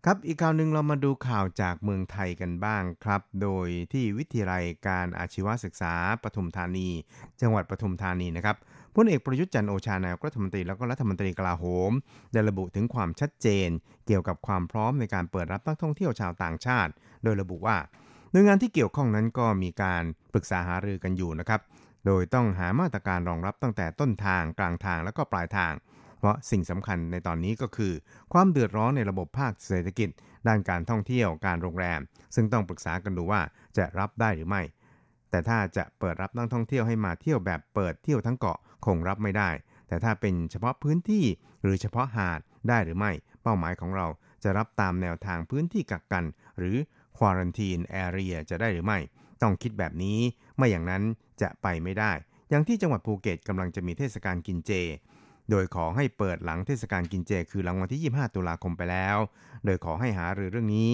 [0.06, 6.88] ครับอีกข่าวหนึ่งเรามาดูข่าวจากเมืองไทยกันบ้างครับ โดยที่วิทยาลัยการอาชีวศึกษาปทุมธานี
[7.40, 8.56] จังหวัดปทุมธานีนะครับ
[8.94, 11.92] พลเอกประยุทธ์จันโอชานายกรัฐมนตรีแล้วก็รัฐมนตรีกลาโหม
[12.32, 13.68] ได้ระบุถึงความชัดเจน
[14.06, 16.92] เกี่ยวกับความพร้อมในการเปิดรับนักท่องเที่ยวชาวต่างชาติ
[17.24, 17.76] โดยระบุว่า
[18.32, 21.60] หน่วยงานที่เกี่ยวข้องนั้นก็มีการปรึกษาหารือกันอยู่นะครับ
[22.06, 25.72] โดยต้องหามาตรการรองรับตั้งแต่ต้นทางกลางทางและก็ปลายทาง
[26.18, 27.92] เพราะสิ่งสำคัญในตอนนี้ก็คือ
[28.32, 30.08] ความเดือดร้อนในระบบภาคเศรษฐกิจ
[30.48, 32.00] ด้านการท่องเที่ยวการโรงแรม
[32.34, 33.40] ซึ่งต้องปรึกษากันดูว่า
[33.76, 34.62] จะรับได้หรือไม่
[35.30, 39.50] แต่ถ้าจะเปิดรับนักท่องเที่ยวให้มาเที่ยวแบบเปิดเที่ยวทั้งเกาะคงรับไม่ได้
[39.88, 41.24] แต่ถ้าเป็นเฉพาะพื้นที่
[41.62, 44.06] หรือเฉพาะหาดได้หรือไม่ เป้าหมายของเรา
[44.42, 46.24] จะรับตามแนวทางพื้นที่กักกัน
[46.58, 46.76] หรือ
[47.18, 48.98] quarantine area จะได้หรือไม่
[49.42, 50.18] ต้องคิดแบบนี้
[50.56, 51.02] ไม่อย่างนั้น
[51.42, 52.12] จะไปไม่ได้
[52.50, 54.72] อย่างที่จังหวัดภูเก็ตกำลังจะมีเทศกาลกินเจ
[55.50, 59.16] โดยขอให้เปิดหลังเทศกาลกินเจ คือหลังวันที่ 25 ตุลาคมไปแล้ว
[59.64, 60.90] โดยขอให้หารือเรื่องนี้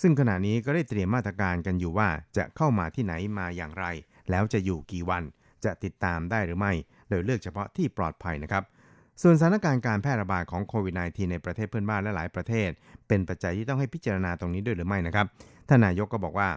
[0.00, 3.84] ซึ่งขณะนี้ก็ได้เตรียมมาตรการกันอยู่ว่าจะเข้ามาที่ไหนมาอย่างไร
[4.30, 5.22] แล้วจะอยู่กี่วัน
[5.64, 6.72] จะติดตามได้หรือไม่
[7.10, 8.64] โดยเลือกเฉพาะที่ปลอดภัยนะครับ
[9.22, 12.70] ส่วนสถานการณ์การแพร่ระบาดของโควิด -19 ในประเทศเพื่อนบ้านและหลายประเทศ
[13.08, 15.26] เป็นปัจจัยที่ต้องให้พิจารณาตรงนี้ด้วยหรือไม่นะครับ
[15.68, 16.48] ท่านนายกก็บอกว่า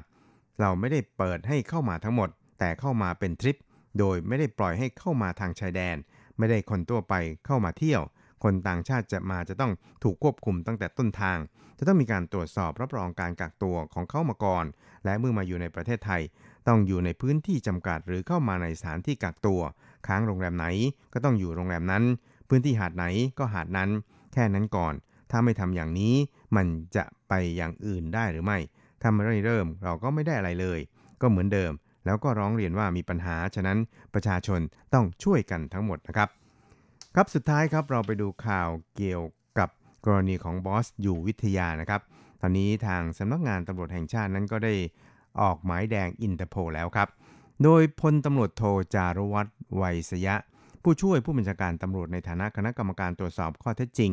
[0.62, 2.30] เราไม่ได้เปิดให้เข้ามาทั้งหมด
[2.60, 3.60] แต่เข้ามาเป็นทริป
[4.00, 5.96] โดยไม่ได้ปล่อยให้เข้ามาทางชายแดน
[6.38, 7.14] ไม่ได้คนทั่วไป
[7.46, 8.02] เข้ามาเที่ยว
[8.44, 9.72] คนต่างชาติจะมาจะต้อง
[10.04, 11.38] ถูกควบคุมตั้งแต่ต้นทาง
[11.78, 14.66] จะต้องมีการตรวจสอบรับรองการกักตัวของเข้ามาก่อน
[15.06, 16.22] และเมื่อมาอยู่ในประเทศไทย
[16.68, 19.62] ต้องอยู่ในพื้นที่จำกัดหรือเข้ามาในสถานที่กักตัว
[20.08, 20.66] ค้างโรงแรมไหน
[21.14, 22.04] ก็ต้องอยู่โรงแรมนั้น
[22.50, 23.06] พื้นที่หาดไหน
[23.40, 23.90] ก็หาดนั้น
[24.34, 24.94] แค่นั้นก่อน
[25.32, 26.16] ถ้าไม่ทำอย่างนี้
[26.56, 28.58] มันจะไปอย่างอื่นได้หรือไม่
[29.02, 30.80] ถ้าไม่เริ่มเราก็ไม่ได้อะไรเลย
[31.22, 31.72] ก็เหมือนเดิม
[32.10, 33.78] แล้วก็ร้องเรียนว่ามีปัญหา ฉะนั้น
[34.14, 34.60] ประชาชน
[34.94, 36.30] ต้องช่วยกันทั้งหมดนะครับ
[37.16, 39.24] ครับสุดท้ายครับเราไปดูข่าวเกี่ยว
[39.60, 39.70] กับ
[40.06, 42.02] กรณีของบอสอยู่วิทยานะครับ
[42.42, 44.74] ตอนนี้ทางสำนักงานตำรวจแห่งชาตินั้นก็ได้
[45.42, 47.08] ออกหมายแดงอินเตอร์โพแล้วครับ
[47.64, 48.64] โดยพลตำรวจโท
[48.96, 50.36] จารุวัฒน์ไวยสยะ
[50.84, 54.12] ผู้ช่วยผู้บัญชาการตำรวจในฐานะคณะกรรมการตรวจสอบข้อเท็จจริง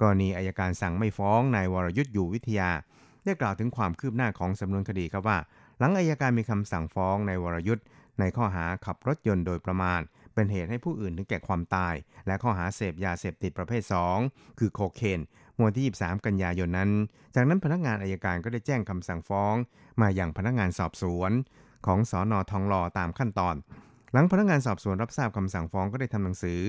[0.00, 2.70] กรณีอายการสั่งไม่ฟ้องนายวรยุทธ์อยู่วิทยา
[3.24, 5.38] ได้กล่าวถึงความคืบหน้าของสำนวนคดีครับว่า
[5.78, 7.84] หลังอายการมีคำสั่งฟ้องในวรยุทธ์
[8.20, 10.02] ในข้อหาขับรถยนต์โดยประมาท
[10.34, 11.94] เป็นเหตุให้ผู้อื่นถึงแก่ความตาย
[12.26, 13.82] และข้อหาเสพยาเสพติดประเภท
[14.20, 15.20] 2 คือโคเคน
[15.54, 16.90] เมื่อวันที่ 23 กันยายนนั้น
[17.34, 19.54] จากนั้นพนักงานอายการก็ได้แจ้งคำสั่งฟ้อง
[20.00, 21.32] มาอย่างพนักงานสอบสวน
[21.86, 23.54] ของสอนอทองหล่อตามขั้นตอน
[24.12, 26.60] หลังพนักงานสอบสวนรับทราบคำสั่งฟ้องก็ได้ทำหนังสือ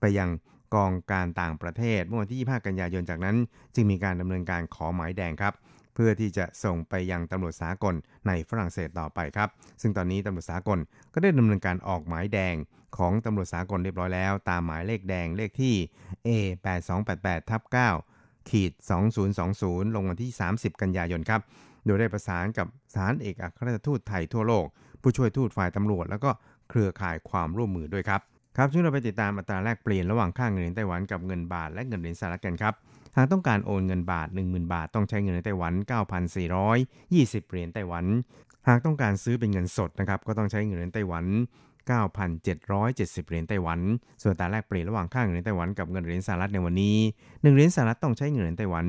[0.00, 0.30] ไปยัง
[0.74, 3.36] กองการต่างประเทศเมื่อวันที่ 25 กันยายนจากนั้น
[3.74, 5.54] จึงมีการดำเนินการขอหมายแดงครับ
[5.94, 7.94] เพื่อที่จะส่งไปยังตำรวจสากล
[8.26, 9.48] ในฝรั่งเศสต่อไปครับ
[9.80, 10.78] ซึ่งตอนนี้ตำรวจสากล
[11.12, 12.54] ก็ได้ดำเนินการออกหมายแดง
[12.96, 15.74] ของตำรวจสากลเรียบร้อยแล้ว ตามหมายเลขแดงเลขที่
[16.26, 16.28] A
[16.90, 17.62] 8288ทับ
[18.06, 18.72] 9ขีด
[19.34, 21.40] 2020 ลงวันที่ 30 กันยายนครับ
[21.84, 24.66] โดยได้ประสานกับสารเอกอัครราชทูตไทยทั่วโลก
[25.02, 26.30] ผู้ช่วยทูตฝ่ายตำรวจ แล้วก็
[26.70, 28.20] เครือข่ายความร่วมมือด้วยครับ
[28.56, 32.74] ครับช่วงเราไปติดตามอัตราแลกเปลี่ยนระหว่างค่าเงินเหรียญไต้หวันกับเงินบาทและเงินเหรียญสหรัฐกันครับ
[33.16, 35.72] หากต้องการโอนเงินบาท 10,000 บาท ต้องใช้เงินในไต้หวัน
[36.42, 38.04] 9,420 เหรียญไต้หวัน
[38.68, 41.24] หากต้องการซื้อเป็นเงินสดนะครับก็ต้องใช้เงินเหรียญไต้หวัน
[41.92, 43.80] 9,770 เหรียญไต้หวัน
[44.22, 48.86] ส่วนตาแลกเปลี่ยนระหว่างค่าเงินไต้หวันกับเงินเหรียญสหรัฐในวันนี้ 1 เหรียญสหรัฐต้องใช้เงินเหรียญไต้หวัน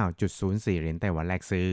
[0.00, 1.68] 29.04 เหรียญไต้หวันแลกซื้อ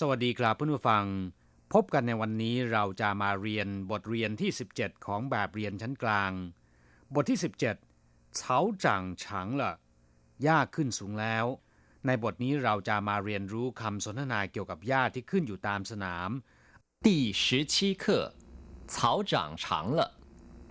[0.00, 1.04] สวัสดีครับเพื่อนผู้ฟัง
[1.72, 6.32] พบกันในวันนี้เราจะมาเรียนบทเรียนที่ 17 ของแบบเรียนชั้นกลาง
[7.14, 7.58] บทที่ 17
[8.36, 9.72] เฉาจ่างฉางละ
[10.42, 11.44] หญ้าขึ้นสูงแล้ว
[12.06, 16.30] ในบทนี้เราจะมาเรียนรู้คำสนทนาเกี่ยวกับหญ้าที่ขึ้นอยู่ตามสนาม
[17.06, 17.08] 第
[17.42, 18.04] 十七课，
[18.86, 19.66] 草长长
[19.98, 20.00] 了。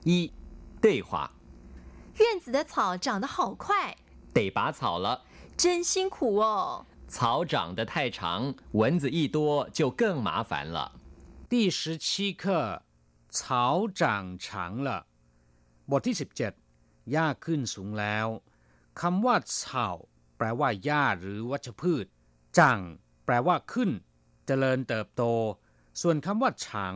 [0.10, 0.31] 一，
[0.84, 1.12] 对话，
[2.21, 3.97] 院子的草长得好快，
[4.34, 5.07] 得拔草了。
[5.57, 6.86] 真辛苦哦。
[7.07, 10.93] 草长得太长，蚊子一多就更麻烦了。
[11.49, 12.84] 第十七课
[13.29, 15.05] 草长长了
[15.91, 18.27] บทที่ 17 หญ้าขึ้นสูงแล้ว
[18.99, 19.88] คำว่าเฉา
[20.38, 22.05] แปลว่าหญ้าหรือวัชพืช
[22.57, 22.79] จัง
[23.25, 23.91] แปลว่าขึ้น
[24.45, 25.23] เจริญเติบโต
[26.01, 26.95] ส่วนคำว่าฉัง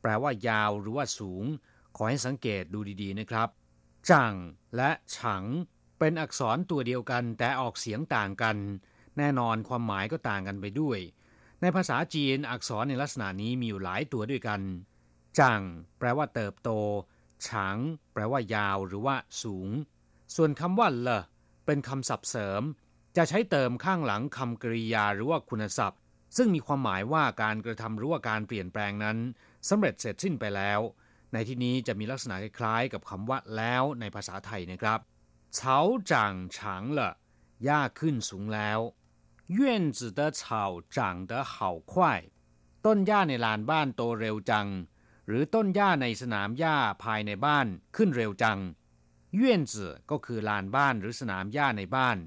[0.00, 1.44] แปลว่ายาวหรือว่าสูง
[1.96, 3.48] ขอให้สังเกตดูดีๆนะครับ
[4.10, 4.34] จัง
[4.76, 5.44] และฉัง
[5.98, 8.56] เป็นอักษรตัวเดียวกันแต่ออกเสียงต่างกัน
[9.17, 10.99] แน่นอนความหมายก็ต่างกันไปด้วย
[11.61, 14.61] ในภาษาจีนอักษรในลักษณะนี้มีอยู่หลายตัวด้วยกัน
[15.39, 15.61] จัง
[15.99, 16.69] แปลว่าเติบโต
[17.47, 17.77] ฉาง
[18.13, 19.69] แปลว่ายาวหรือว่าสูง
[20.35, 21.09] ส่วนคำว่าเล
[21.65, 22.61] เป็นคำศัพท์เสริม
[23.17, 25.99] จะใช้เติมข้างหลังคำกริยาหรือว่าคุณศัพท์
[26.37, 29.17] ซึ่งมีความหมายว่าการกระทำหรือว่าการเปลี่ยนแปลงนั้น
[29.69, 30.79] สำเร็จเสร็จสิ้นไปแล้ว
[31.33, 34.99] ในที่นี้จะมีลักษณะคล้ายกับคำว่าแล้วในภาษาไทยนะครับ
[35.55, 35.79] เฉา
[36.11, 37.01] จังฉางเล
[37.63, 38.79] หญ้าขึ้นสูงแล้ว
[39.58, 40.40] 院子的草
[40.96, 41.92] 长得好快
[42.86, 44.68] ต้นหญ้าในลานบ้านโตเร็วจัง
[45.26, 48.58] หรือต้นหญ้าในสนามหญ้าภายในบ้านขึ้นเร็วจัง
[49.34, 52.18] เยื่นจืก็คือลานบ้านหรือสนามหญ้าในบ้าน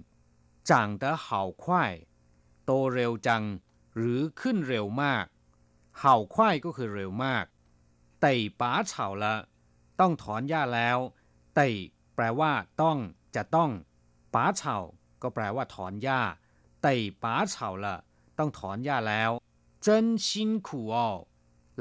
[0.70, 1.28] 长得好
[1.64, 1.66] 快
[2.66, 3.44] โตเร็วจัง
[3.96, 5.26] หรือขึ้นเร็วมาก
[6.00, 7.46] เห่าควายก็คือเร็วมาก
[8.22, 9.36] ไต่ป๋าเฉาละ
[10.00, 10.98] ต้องถอนหญ้าแล้ว
[11.56, 11.68] ไต่
[12.16, 12.52] แปลว่า
[12.82, 12.98] ต้อง
[13.36, 13.72] จะต้อง
[14.34, 14.78] ป๋าเฉา
[15.22, 16.22] ก็แปลว่า ถอนหญ้า
[16.86, 17.96] ไต่ป๋าเฉาละ
[18.38, 19.32] ต้องถอนหญ้าแล้ว
[19.86, 19.88] 真
[20.26, 20.28] 辛
[20.68, 20.96] 苦哦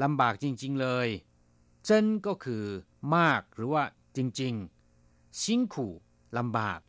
[0.03, 1.07] ลำบากจริง ๆ เลย
[1.85, 2.65] เจนก็คือ
[3.15, 3.83] มากหรือว่า
[4.15, 5.93] จริงๆชิงขู่
[6.37, 6.79] ลำบาก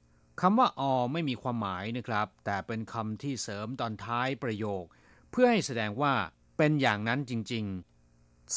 [0.41, 0.81] คำว่าอ
[1.13, 4.85] ไม่มีความหมายนะครับ แต่เป็นคำที่เสริมตอนท้ายประโยค
[5.31, 6.15] เพื่อให้แสดงว่า
[6.57, 8.57] เป็นอย่างนั้นจริงๆ草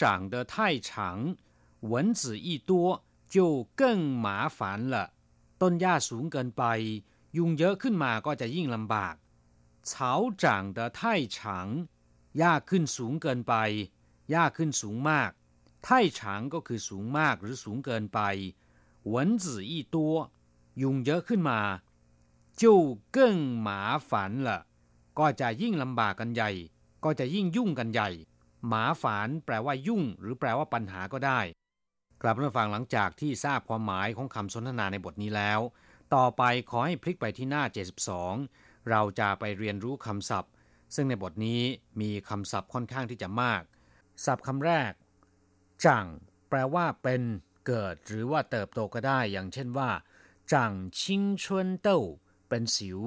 [0.00, 0.54] 长得太
[0.86, 0.90] 长
[1.90, 2.72] 蚊子一多
[3.34, 3.36] 就
[3.80, 3.82] 更
[4.24, 4.60] 麻烦
[4.92, 4.94] 了
[5.60, 6.64] ต้นหญ้าสูงเกินไป
[7.37, 9.15] ยุงเยอะขึ้นมาก็จะยิ่งลำบาก
[9.87, 10.11] เฉา
[10.43, 11.67] จางเดไท่ฉาง
[12.41, 13.55] ยากขึ้นสูงเกินไป
[14.35, 15.31] ยากขึ้นสูงมาก
[15.85, 18.19] ไท่ฉางก็คือสูงมากหรือสูงเกินไป
[19.05, 20.15] หวนจื่ออีตัว
[20.81, 21.59] ยุงเยอะขึ้นมา
[22.61, 24.59] จู่เกิ้งหมาฝันละ
[25.19, 26.51] ก็จะยิ่งลำบากกันใหญ่
[27.03, 28.09] ก็จะยิ่งยุ่งกันใหญ่
[28.67, 31.39] หมาฝันแปลว่ายุ่ง หรือแปลว่าปัญหาก็ได้
[32.21, 35.59] กลับมาฟังหลังจากที่ทราบความหมายของคำสนทนาในบทนี้แล้ว
[36.14, 37.62] ต่อไปขอให้พลิกไปที่หน้า
[38.26, 40.52] 72 เราจะไปเรียนรู้คำศัพท์
[40.94, 41.62] ซึ่งในบทนี้
[42.00, 43.62] มีคำศัพท์ค่อนข้างที่จะมาก
[44.24, 44.92] ศัพท์คำแรก
[45.84, 46.06] จัง
[46.48, 47.22] แปลว่าเป็น
[47.66, 49.90] เกิด หรือว่าเติบโตก็ได้ อย่างเช่นว่า
[50.52, 52.00] จังชิงชวนเต้า
[52.48, 53.00] เป็นสิว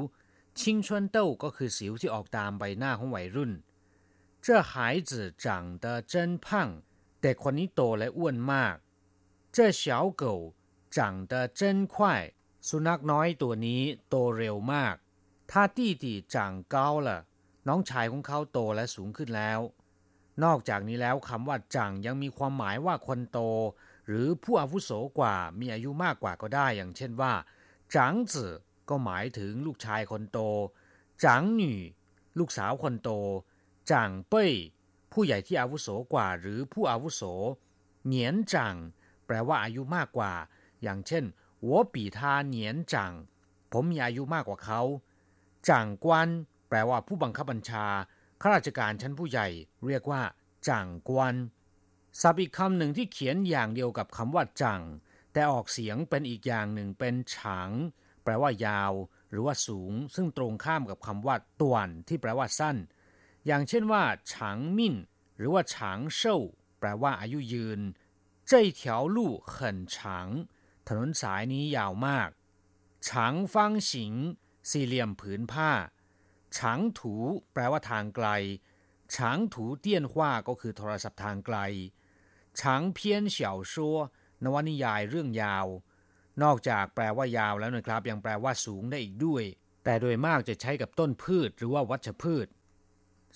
[0.60, 3.52] ชิงชวนเต้าก็คือสิวที่ออกตามใบหน้าของวัยรุ่น
[4.46, 4.72] 这孩
[5.10, 5.12] 子
[5.44, 5.46] 长
[5.84, 6.14] 得真
[6.46, 6.48] 胖
[7.22, 8.76] เด็กคนนี้โตและอ้วนมาก
[9.56, 9.84] 这小
[10.22, 10.24] 狗
[10.96, 10.98] 长
[11.32, 11.62] 得真
[11.94, 11.96] 快
[12.69, 14.95] สุนัขน้อยตัวนี้โตเร็วมาก
[15.51, 17.19] ถ้าตี้ตีจางเกาล่ะ
[17.69, 19.61] น้องชายของเขาโตและสูงขึ้นแล้ว
[20.45, 23.41] นอกจากนี้แล้วคำว่าจังยังมีความหมายว่าคนโต
[24.07, 27.33] หรือผู้อาวุโสกว่ามีอายุมากกว่าก็ได้ อย่างเช่นว่า
[27.95, 28.53] จังจื่อ
[28.89, 30.39] ก็หมายถึงลูกชายคนโต
[31.25, 31.81] จังหนี่
[32.39, 33.11] ลูกสาวคนโต
[33.91, 34.53] จังเป้ย
[35.13, 37.23] ผู้ใหญ่ที่อาวุโสกว่า หรือผู้อาวุโส
[38.07, 38.77] เหนียนจัง
[39.27, 40.33] แปลว่าอายุมากกว่า
[40.83, 41.25] อย่างเช่น
[41.70, 42.20] 我比他
[42.56, 42.58] 年
[42.92, 42.94] 长
[43.72, 44.82] ผมมีอายุมากกว่าเขา
[45.70, 46.28] จ่างกวน
[46.70, 47.88] แปลว่าผู้บังคับบัญชา
[48.42, 49.48] ข้าราชการชั้นผู้ใหญ่
[49.88, 50.22] เรียกว่า
[50.68, 51.36] จ่างกวน
[52.22, 54.82] ศัพท์อีกคำหนึ่งที่เขียนอย่างเดียวกับคำว่าจัง
[55.34, 57.72] แต่ออกเสียงเป็นอีกอย่างหนึ่งเป็นฉาง
[58.24, 58.94] แปลว่ายาว
[59.32, 62.78] หรือว่าสูง ซึ่งตรงข้ามกับคำว่าตวนที่แปลว่าสั้น
[63.48, 64.96] อย่างเช่นว่าฉางมิน
[65.38, 66.38] หรือว่าฉางเซ่า
[66.80, 67.80] แปลว่าอายุยืน
[68.50, 68.82] 这条
[69.16, 69.18] 路
[69.54, 69.96] 很长
[70.89, 72.31] ถนนสายนี้ยาวมาก
[73.09, 74.15] ฉังฟังฉิง
[74.71, 75.73] สี่เหลี่ยมผืนผ้า
[76.59, 77.15] ฉังถู
[77.53, 78.29] แปลว่าทางไกล
[79.17, 81.59] ฉังถูเตี้ยนหว่าก็คือโทรศัพท์ทางไกล
[82.61, 83.99] ฉังเพี้ยนเฉียวชัว
[84.45, 85.67] นวนิยายเรื่องยาว
[86.43, 89.45] นอกจากแปลว่ายาวแล้วนะครับ ยังแปลว่าสูงได้อีกด้วย
[89.85, 92.47] แต่โดยมากจะใช้กับต้นพืชหรือว่าวัชพืช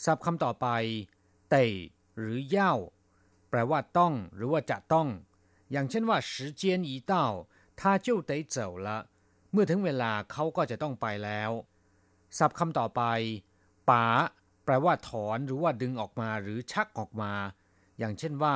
[0.04, 0.66] ศัพท์คำต่อไป
[1.50, 1.66] เต่
[2.18, 2.74] หรือเย่า
[3.50, 5.08] แปลว่าต้อง หรือว่าจะต้อง
[5.71, 7.13] อย่างเช่นว่า时间一到
[7.79, 8.87] 他就得走了
[9.51, 11.51] เมื่อถึงเวลาเขาก็จะต้องไปแล้ว
[12.37, 13.01] ศัพท์คำต่อไป
[13.89, 14.05] ป๋า
[14.63, 17.33] แปลว่าถอนหรือว่าดึงออกมาหรือชักออกมา
[17.99, 18.55] อย่างเช่นว่า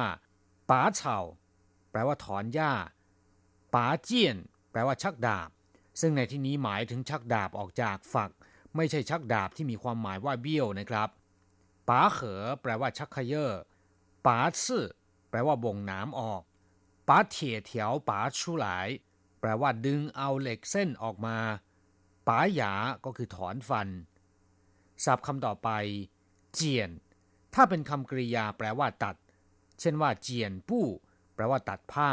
[0.69, 1.17] ป๋าเฉา
[1.91, 2.73] แปลว่าถอนหญ้า
[3.73, 4.38] ป๋าเจียน
[4.71, 5.49] แปลว่าชักดาบ
[5.99, 8.32] ซึ่งในที่นี้หมายถึงชักดาบออกจากฝัก
[8.75, 11.10] ไม่ใช่ชักดาบที่มีความหมายว่าเบี้ยวนะครับ
[11.89, 13.45] ป๋าเขอแปลว่าชักขยเยอ
[14.25, 14.86] ป๋าซื่อ
[15.30, 16.41] แปลว่าบ่งน้ำออก
[17.12, 18.88] ป๋าเถียเถียวป๋าชูหลาย
[19.40, 21.38] แปลว่าดึงเอาเหล็กเส้นออกมา
[22.29, 22.73] ป๋าหยา
[23.05, 23.88] ก็คือถอนฟัน
[25.05, 25.68] ศัพท์คำต่อไป
[26.55, 26.90] เจียน
[27.55, 29.16] ถ้าเป็นคำกริยาแปลว่าตัด
[29.81, 30.87] เช่นว่า เจียนปู้
[31.35, 32.11] แปลว่าตัดผ้า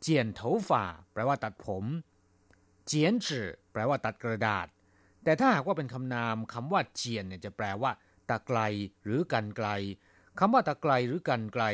[0.00, 1.84] เจียนโถฝ่าแปลว่าตัดผม
[2.86, 4.66] เจียนจื่อแปลว่าตัดกระดาษ
[5.24, 7.90] แต่ถ้าหากว่าเป็นคำนามคำว่าเจียนเนี่ยจะแปลว่า
[8.28, 8.60] ตะไกล
[9.02, 9.68] หรือกันไกล
[10.38, 11.64] คำว่าตะไกลหรือกันไกล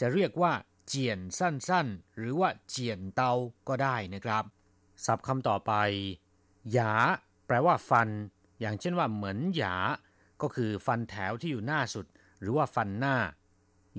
[0.00, 0.52] จะเรียกว่า
[0.86, 3.32] เจียนสั้นๆ หรือว่าเจียนเตา
[3.68, 4.44] ก็ได้นะครับ
[5.04, 5.72] ศัพท์คำต่อไป
[6.72, 6.92] หยา
[7.46, 8.08] แปลว่าฟัน
[8.60, 9.76] อย่างเช่นว่าเหมือนหยา
[10.42, 12.06] ก็คือฟันแถวที่อยู่หน้าสุด
[12.40, 13.16] หรือว่าฟันหน้า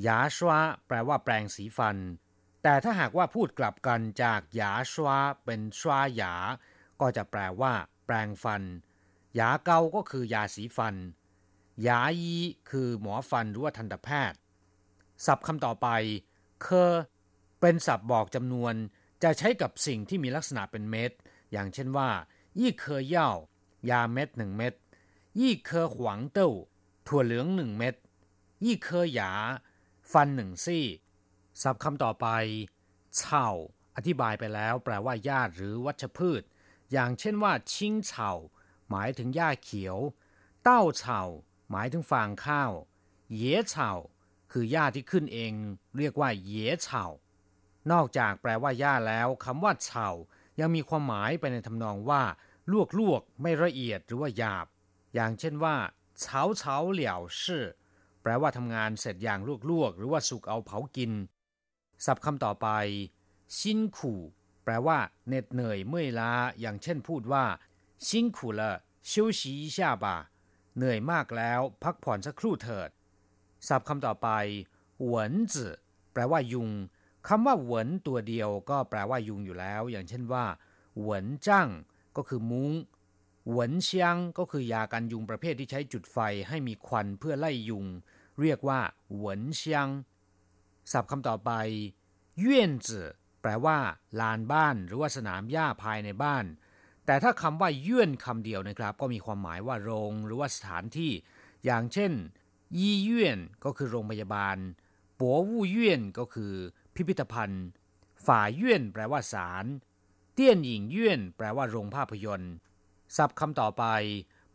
[0.04, 1.97] หยาชวาแปลว่าแปรงสีฟัน
[2.63, 6.34] แต่ถ้าหากว่าพูดกลับกันจากหยาชวาเป็นชวาหยา
[7.02, 7.73] ก็จะแปลว่า
[8.06, 8.63] แปรงฟัน
[9.36, 10.95] หยาเกาก็คือยาสีฟัน
[11.84, 12.36] หยายี
[12.69, 14.39] คือหมอฟันหรือว่าทันตแพทย์
[15.26, 15.88] ศัพท์คำต่อไป
[16.62, 16.93] เคอ
[17.62, 18.74] เป็นศัพท์บอกจำนวน
[19.24, 21.12] จะใช้กับสิ่งที่มีลักษณะเป็นเม็ด
[21.52, 22.10] อย่างเช่นว่า
[22.60, 23.30] ยี่เคอเย่า
[23.89, 24.74] ยาเม็ดหนึ่งเม็ด
[25.39, 26.52] ยี่เคอหวังเต้า
[27.08, 27.96] ถั่วเหลืองหนึ่งเม็ด
[28.65, 29.32] ยี่เคอหยา
[30.12, 30.86] ฟันหนึ่งซี่
[31.62, 32.28] ศัพท์คำต่อไป
[33.15, 33.46] เฉา
[33.96, 36.43] อธิบายไปแล้วแปลว่าหญ้าหรือวัชพืช
[36.91, 38.30] อย่างเช่นว่า ชิงเฉา
[38.89, 39.98] หมายถึงหญ้าเขียว
[40.63, 41.20] เต้าเฉา
[41.72, 42.72] หมายถึงฟางข้าว
[43.36, 43.91] เยเฉา
[44.60, 45.54] คือหญ้าที่ขึ้นเอง
[45.98, 47.06] เรียกว่าเย่เฉา
[47.91, 50.08] นอกจากแปลว่าหญ้าแล้วคำว่าเฉา
[50.60, 52.24] ยังมีความหมายไปในทำนองว่า
[52.72, 54.67] ลวกลวกไม่ละเอียดหรือว่าหยาบ
[55.13, 55.76] อย่างเช่นว่า
[56.20, 57.65] เฉาเฉาเหลี่ยวชื่อ
[58.22, 61.12] แปลว่าทำงานเสร็จอย่างลวกลวกหรือว่าสุกเอาเผากิน
[62.06, 62.67] ศัพท์คำต่อไป
[63.58, 64.22] ชินขู่
[64.63, 67.46] แปลว่าเหน็ดเหนื่อยเมื่อยล้า อย่างเช่นพูดว่า
[68.08, 68.72] ชินขู่ละ
[69.10, 69.56] ชิวชี
[70.78, 72.89] เหนื่อยมากแล้ว พักผ่อนสักครู่เถิด
[73.67, 74.30] ศัพท์คำต่อไป
[75.04, 75.76] หวนจื่อ
[76.13, 76.70] แปลว่ายุง
[77.28, 80.46] คำว่าหวนตัวเดียวก็แปลว่ายุงอยู่แล้ว อย่างเช่นว่า
[81.02, 81.70] หวนจ้าง
[82.17, 82.72] ก็คือมุง้ง
[83.50, 86.17] หวนเชียงก็คือยากันยุงประเภทที่ใช้จุดไฟ
[86.48, 87.86] ให้มีควันเพื่อไล่ยุง
[88.41, 88.80] เรียกว่า
[89.15, 89.88] หวนเชียง
[90.91, 91.52] ศัพท์คำต่อไป
[92.39, 93.08] เย่นจื่อ
[93.41, 93.78] แปลว่า
[94.20, 96.46] ลานบ้าน หรือว่าสนามหญ้าภายในบ้าน
[97.06, 101.12] แต่ถ้าคำว่าเยื่นคำเดียวนะครับ ก็มีความหมายว่าโรง หรือว่าสถานที่
[101.65, 102.12] อย่างเช่น
[102.77, 104.58] ยี่เย่นก็คือโรงพยาบาล
[105.19, 106.53] ปัววู่เย่นก็คือ
[106.95, 107.65] พิพิธภัณฑ์
[108.25, 109.65] ฝ่าเย่นแปลว่าศาล
[110.34, 112.53] เตี้ยนหญิงเย่นแปลว่าโรงภาพยนตร์
[113.15, 113.84] ศัพท์คำต่อไป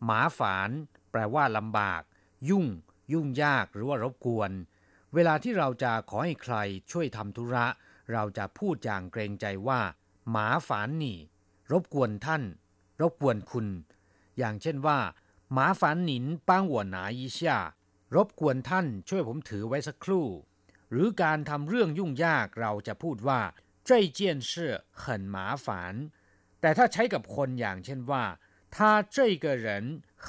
[0.05, 0.69] หมาฝาน
[1.11, 2.01] แปลว่าลำบาก
[2.49, 2.65] ยุ่ง
[3.13, 4.51] ยุ่งยากหรือว่ารบกวน
[5.13, 6.55] เวลาที่เราจะขอให้ใคร
[6.91, 7.65] ช่วยทำธุระ
[8.11, 9.79] เราจะพูดอย่างเกรงใจว่า
[10.31, 11.17] หมาฝานนี่
[11.71, 12.43] รบกวนท่าน
[13.01, 13.67] รบกวนคุณ
[14.37, 14.99] อย่างเช่นว่า
[15.53, 17.57] หมาฝานหนินป้างหัวหนาอีช่า
[18.14, 20.26] รบกวนท่านช่วยผมถือไว้สักครู่
[20.90, 23.40] หรือการทำเรื่องยุ่งยากเราจะพูดว่า
[23.88, 24.50] 这件事
[25.02, 25.66] 很麻烦
[26.60, 28.24] แต่ถ้าใช้กับคนอย่างเช่นว่า
[28.74, 28.76] 他
[29.14, 29.68] 这个人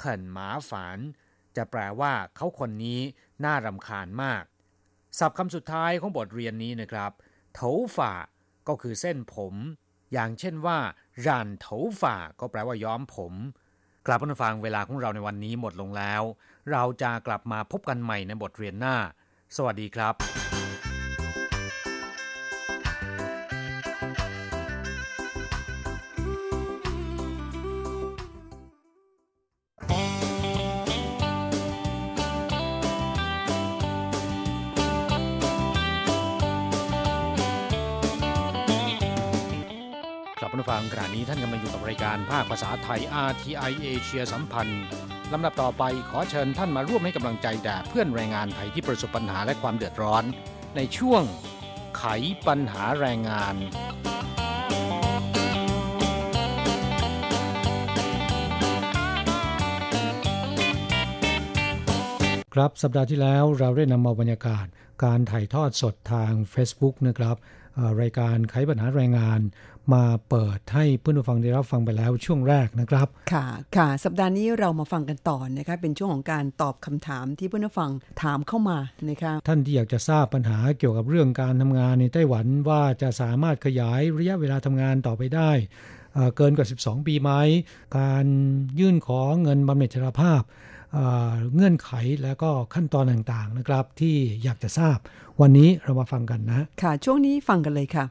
[0.36, 0.38] 麻
[0.68, 0.70] 烦
[1.56, 3.00] จะแปลว่าเขาคนนี้
[3.44, 4.44] น่ารำคาญมาก
[5.18, 7.12] ศัพท์คำสุดท้ายของบทเรียนนี้นะครับ
[7.54, 8.12] เถาฝ่า
[8.68, 9.54] ก็คือเส้นผม
[10.12, 10.78] อย่างเช่นว่า
[11.26, 13.32] รันเถาฝ่าก็แปลว่าย้อมผม
[14.06, 16.22] กลับมาฟังเวลาของเราในวันนี้หมดลงแล้ว
[16.71, 18.95] เราจะกลับมาพบกันใหม่ในบทเรียนหน้า
[19.55, 44.83] สวัสดีครับับผู้ฟังขณะนี้ท่านกำลังอยู่กับรายการภาคภาษาไทย RTI Asia สัมพันธ์
[45.33, 50.23] ลำดับต่อไปขอเชิญท่านมาร่วมให้กำลังใจแด่เพื่อนแรงงานไทยที่ประสบปัญหาและความเดือดร้อน
[50.75, 51.23] ในช่วง
[51.97, 52.03] ไข
[52.47, 53.55] ปัญหาแรงงาน
[62.53, 64.65] ครับสัปดาห์ที่แล้วเราได้นำมาบรรยากาศ
[65.03, 67.35] การถ่ายทอดสดทาง Facebook นะครับ
[68.01, 69.39] รายการไขปัญหาแรงงาน
[69.93, 73.45] มาเปิดให้เพื่อนผู้ฟังได้รับฟังไปแล้วช่วงแรกนะครับ ค่ะ
[73.77, 77.91] ค่ะ สัปดาห์นี้เรามาฟังกันต่อนะคะ เป็นช่วงของการตอบคำถามที่เพื่อนผู้ฟัง
[78.23, 78.77] ถามเข้ามา
[79.09, 85.51] นะคะ ท่านที่อยากจะทราบปัญหาเกี่ยวกับเรื่องการทำงานในไต้หวันว่าจะสามารถขยายระยะเวลาทำงานต่อไปได้
[86.13, 87.31] เอ่อเกินกว่า 12 ปีไหม
[87.97, 88.25] การ
[88.79, 90.41] ยื่นขอเงินบำเหน็จชราภาพ
[90.93, 91.91] เอ่อเงื่อนไข
[92.23, 94.97] และก็ขั้นตอนต่างๆนะครับ ที่อยากจะทราบ
[95.41, 98.05] วันนี้เรามาฟังกันนะ ค่ะ ช่วงนี้ฟังกันเลยค่ะ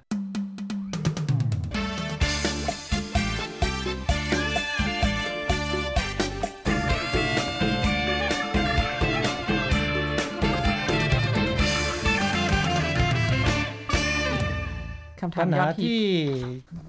[15.24, 16.00] คำถาปัมญยอหาดฮิตที่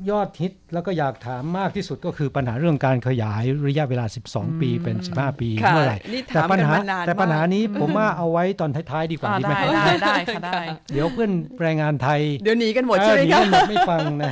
[0.09, 10.59] ยอดฮิตแล้วก็อยากถามมากที่สุดก็คือปัญหาเรื่องการขยายระยะเวลา 12 ปีเป็น 15 ปีค่ะเมื่อไหร่นี่แต่ถามปัญกันหามานานแต่ปัญหามากนี้ผมว่าเอาไว้ตอนท้ายๆดีกว่าอ่าดีไหมได้ได้ได้ค่ะได้
[10.93, 14.31] เดี๋ยวเพื่อนแรงงานไทย เดี๋ยวหนีกันหมดใช่ไหมเออคะนีกันหมดไม่ฟังนะ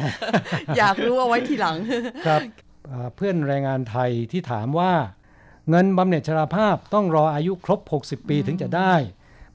[0.78, 1.78] อยากรู้เอาไว้ทีหลัง
[2.28, 2.42] ครับ
[2.90, 4.92] อ่าเพื่อนแรงงานไทยที่ถามว่า
[5.70, 8.94] เงินบำเหน็จชราภาพต้องรออายุครบ 60 ปีถึงจะได้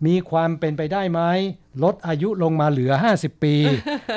[0.07, 1.21] มีความเป็นไปได้ไหม
[1.83, 3.55] ลดอายุลงมาเหลือ 50 ปี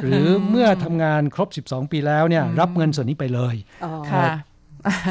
[0.03, 4.25] หรือเมื่อทำงานครบ 12 ปีแล้วเนี่ยรับเงินส่วนนี้ไปเลยอ๋อค่ะ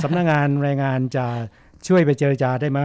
[0.04, 1.26] สำนักงานแรงงานจะ
[1.88, 2.80] ช่วยไปเจรจาได้ไหม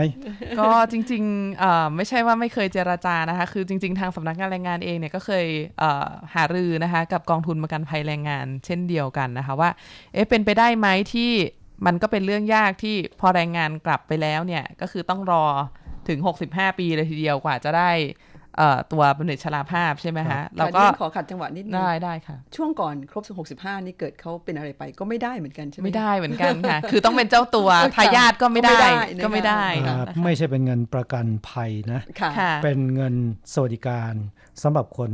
[0.60, 5.46] ก็จริงๆเอ่อไม่ใช่ว่าไม่เคยเจราจานะคะ คือจริง ๆ ทางสำนักงานแรงงานเองเนี่ยก็เคย
[5.80, 9.70] เอ่อหารือนะคะกับกองทุนประกันภัยแรงงาน เช่นเดียวกันนะคะว่า
[10.14, 11.32] เอ๊ะเป็นไปได้ไหมที่
[11.86, 15.46] มันก็เป็นเรื่องยากที่พอแรงงานกลับไปแล้วเนี่ยก็คือต้องรอ
[16.10, 17.92] ถึง 65 ปีเลยทีเดียวกว่าจะได้
[18.58, 23.24] เอ่อตัวบำเหน็จชราภาพใช่ไหมครัคะบแล้วก็ค่ะดิฉันขอขัดจังหวะนิดนึงได้ได้ค่ะ ช่วงก่อนครบ
[23.56, 28.80] 65 นี่เกิดเขาเป็นอะไรไปก็ไม่ได้เหมือนกันใช่ไหมไม่ได้เหมือนกันค่ะ คือต้องเป็นเจ้าตัวเออค่ะทายาทก็ไม่ได้
[29.24, 33.16] ก็ก็ไม่ไม่ได้ได้นะคะอ่าไม่ใช่เป็นเงินประกันภัยนะค่ะค่ะเป็นเงิน
[33.54, 34.14] สวัสดิการ
[34.64, 35.12] สำหรับคน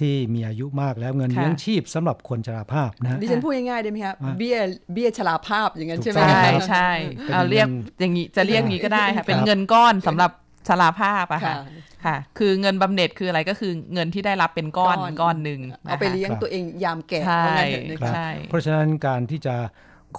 [0.00, 4.58] ที่มีอายุมากแล้วเงินค่ะเลี้ยงชีพสำหรับคนชราภาพนะดิฉันพูดง่ายๆได้ไหมครับอะเบี้ย
[4.92, 10.30] เบี้ยชราภาพอย่างนั้นใช่ไหมถูกต้องใช่ครับใช่เป็นเอาเรียกเงินอย่างนี้จะเรียกอย่างนี้ก็ได้ค่ะคเป็นรับเงินก้อนสำหรับ
[10.68, 19.56] ชราภาพอะค่ะค่ะค่ะคือเงินบำเหน็จคืออะไรก็คือเงินที่ได้รับเป็นก้อนก้อนก้อนหนึ่งเอาไปนะคะเลี้ยงครับตัวเองยามแก่ใช่ว่างั้นเถอะนะครัคะบใช่เพราะฉะนั้นการที่จะ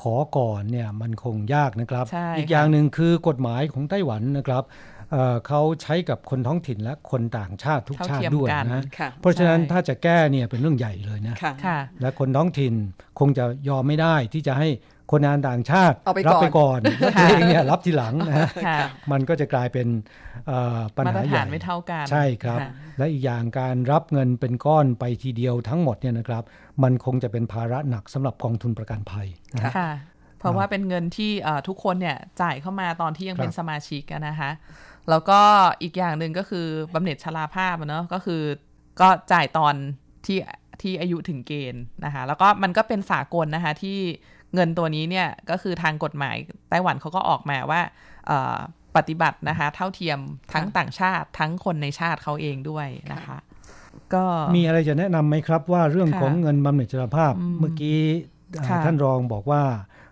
[0.01, 4.63] ขอก่อนเนี่ยมันคงยากนะครับใช่อีกค่ะอย่างหนึ่งคือกฎหมายของไต้หวันนะครับ
[5.13, 12.73] เอ่อเขาใช้กับคนท้องถิ่นและคนต่างชาติทุกเท่าชาติเทียมด้วยกันนะค่ะเพราะฉะนั้นใช่ถ้าจะแก้เนี่ยเป็นเรื่องใหญ่เลยนะค่ะค่ะและคนท้องถิ่น
[13.19, 14.69] คงจะยอมไม่ได้ที่จะให้
[15.12, 18.78] คนงานต่างชาติเอาไปรัก่อนไปก่อนแล้วตัวเองเนี่ยรับทีหลังนะค่ะ
[19.12, 19.88] มันก็จะกลายเป็น
[20.47, 26.43] เอ่อปัญมาตหารใหฐาญ่นไม่เท่ากันใช่ครับค่ะและอีกอย่างการรับเงินเป็นก้อนไปทีเดียวทั้งหมดเนี่ยนะครับ
[26.84, 29.28] มันคงจะเป็นภาระหนักสำหรับกองทุนประกันภัย
[29.63, 29.89] นะค่ะ
[30.39, 34.52] เพราะว่าเป็นเงินที่เอ่อทุกคนเนี่ยจ่ายเข้ามาตอนที่ยังครับเป็นสมาชิกอะนะคะ
[35.10, 35.39] แล้วก็
[35.82, 38.42] อีกอย่างหนึ่งก็คือบำเหน็จชราภาพอะเนาะก็คือ
[39.02, 39.76] ก็จ่ายตอน
[40.26, 40.38] ที่
[40.82, 44.00] ที่อายุถึงเกณฑ์นะคะ แล้วก็มันก็เป็นสากลนะคะที่
[44.54, 46.36] เงินตัวนี้เนี่ยก็คือทางกฎหมาย
[46.70, 47.82] ไต้หวันเขาก็ออกมาว่า
[48.28, 48.58] เอ่อ
[48.96, 50.20] ปฏิบัตินะคะเท่าเทียม
[50.54, 53.38] ทั้งต่างชาติทั้งคนในชาติเขาเองด้วยนะคะ
[54.13, 54.24] ก็
[54.58, 58.00] มีอะไรจะแนะนำไหมครับว่าเรื่องค่ะของเงินบำเหน็จชราภาพอืมเมื่อกี้
[58.58, 59.62] เอ่อค่ะท่านรองบอกว่า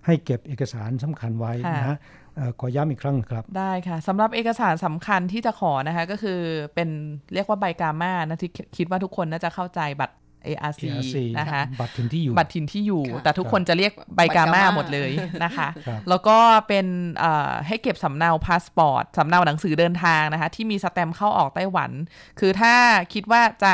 [0.05, 2.20] ให้เก็บเอกสารสำคัญไว้ค่ะนะฮะเอ่อ
[2.59, 6.39] ขอย้ำอีกครั้งครับ ได้ค่ะสำหรับเอกสารสำคัญที่จะขอนะคะก็คือ
[6.75, 6.89] เป็น
[7.33, 10.15] เรียกว่าใบกามานะที่คิดว่าทุกคนน่าจะเข้าใจบัตร
[10.47, 15.11] ARC ARC นะคะบัตรถิ่นที่อยู่บัตรถิ่นที่อยู่ค่ะแต่ทุกคนจะเรียกใบกามาใบกามาหมดเลย
[15.43, 16.37] นะคะครับแล้วก็
[16.67, 16.85] เป็น
[17.19, 21.91] เอ่อให้เก็บสำเนาพาสปอร์ตสำเนาหนังสือเดินทางนะคะ ที่มีสแตมป์เข้าออกไต้หวัน
[22.39, 22.73] คือถ้า
[23.13, 23.73] คิดว่าจะ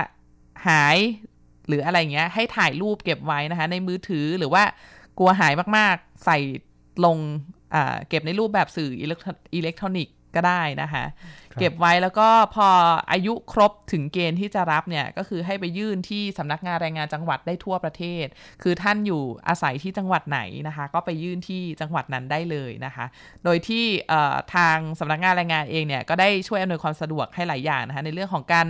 [0.67, 0.97] หาย
[1.67, 4.63] หรืออะไรอย่างเงี้ย ให้ถ่ายรูปเก็บไว้นะคะ ในมือถือหรือว่า
[5.17, 6.37] กลัวหายมากๆ ใส่
[7.05, 7.56] ลงอ่า
[8.09, 11.05] เก็บในรูปแบบสื่ออิเล็กทรอิเล็กทรอนิกส์ก็ได้นะคะ
[11.51, 12.67] ครับเก็บไว้แล้วก็พอ
[13.11, 18.25] อายุครบถึงเกณฑ์ที่จะรับเนี่ย ก็คือให้ไปยื่นที่สำนักงานแรงงานจังหวัดได้ทั่วประเทศ
[18.63, 23.05] คือท่านอยู่อาศัยที่จังหวัดไหนนะคะ ก็ไปยื่นที่จังหวัดนั้นได้เลยนะคะ
[23.43, 28.67] โดยที่เอ่อทางสำนักงานแรงงานเองเนี่ยก็ได้ช่วยอำนวยความสะดวกให้หลายอย่างนะคะในเรื่องของการ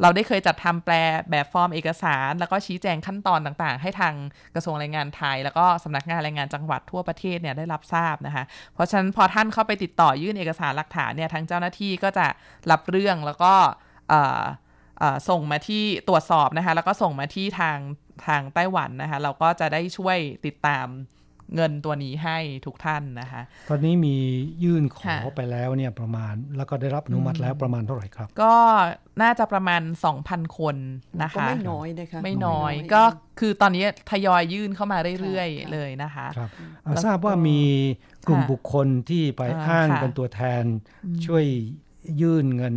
[0.00, 0.94] เราได้เคยจัดทำแปล
[1.30, 4.14] แบบฟอร์มเอกสาร แล้วก็ชี้แจงขั้นตอนต่างๆ ให้ทาง
[4.54, 12.26] กระทรวงแรงงานไทย แล้วก็สำนักงานแรงงานจังหวัดทั่วประเทศเนี่ยได้รับทราบนะคะ เพราะฉะนั้นพอท่านเข้าไปติดต่อยื่นเอกสารหลักฐานเนี่ยทางเจ้าหน้าที่ก็จะ
[12.70, 13.54] รับเรื่องแล้วก็
[15.28, 17.78] ส่งมาที่ตรวจสอบนะคะ แล้วก็ส่งมาที่ทาง
[18.26, 20.86] ทางไต้หวันนะคะ เราก็จะได้ช่วยติดตาม
[21.54, 24.16] เงินตัวนี้ให้ทุกท่านนะคะ ตอนนี้มี
[24.64, 28.54] ยื่นขอค่ะไปแล้วเนี่ยประมาณแล้วก็ได้รับอนุมัติแล้วประมาณเท่าไหร่ครับ ก็
[29.22, 29.82] น่าจะประมาณ
[30.20, 30.76] 2,000 คน
[31.22, 33.02] นะคะก็ไม่น้อยนะคะไม่น้อยไม่น้อยก็
[33.40, 36.50] คือตอนนี้ทยอยยื่นเข้ามาเรื่อยๆเลยนะคะครับ
[36.86, 37.60] อ่าแล้วทราบว่ามี
[38.28, 40.64] กลุ่มค่ะบุคคลที่ไปอ่าอ้างค่ะเป็นตัวแทน
[41.04, 41.44] อืมช่วย
[42.20, 42.74] ยื่นเงิน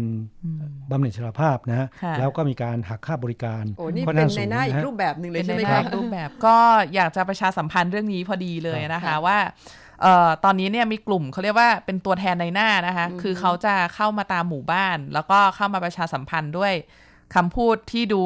[0.89, 6.57] บำเหน็จชราภาพนะฮะค่ะแล้วก็มีการหักค่าบริการโอ้นี่ค่เป็นข้งในหน้าอีสูงะกฮะรูปแบบหนึ่งเลยเป็นใช่ในไหมหคะลายรูปแบบก็
[6.95, 9.37] อยากจะประชาสัมพันธ์เรื่องนี้พอดีเลยนะคะค่ะว่า
[10.01, 16.73] เอ่อตอนนี้เนี่ยมีกลุ่มเขาเรียกว่าเป็นตัวแทนในหน้านะคะอือฮึคือเขาจะเข้ามาตามหมู่บ้าน แล้วก็เข้ามาประชาสัมพันธ์ด้วย
[17.35, 18.23] คำพูดที่ดู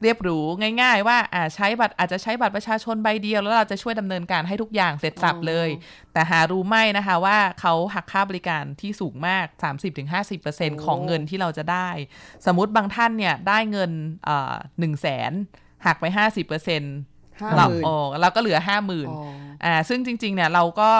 [0.00, 0.38] เอ่อเรียบหรู
[0.80, 5.68] ง่าย ๆ ว่าอ่าใช้บัตรอาจจะใช้บัตรประชาชนใบเดียว แล้วเราจะช่วยดำเนินการให้ทุกอย่างเสร็จสับเลย
[6.12, 9.46] แต่หารู้ไหมนะคะว่าเขาหักค่าบริการที่สูงมาก
[10.16, 11.88] 30-50%ของเงินที่เราจะได้
[12.46, 13.90] สมมติบางท่านเนี่ยได้เงิน
[14.78, 15.32] หนึ่งแสน
[15.86, 16.94] หักไป50%เปอร์เซ็นต์
[17.28, 19.32] 50,000เราโอ้เราก็เหลือ50,000อ๋อ
[19.64, 20.92] อ่าซึ่งจริง ๆ เนี่ยเราก็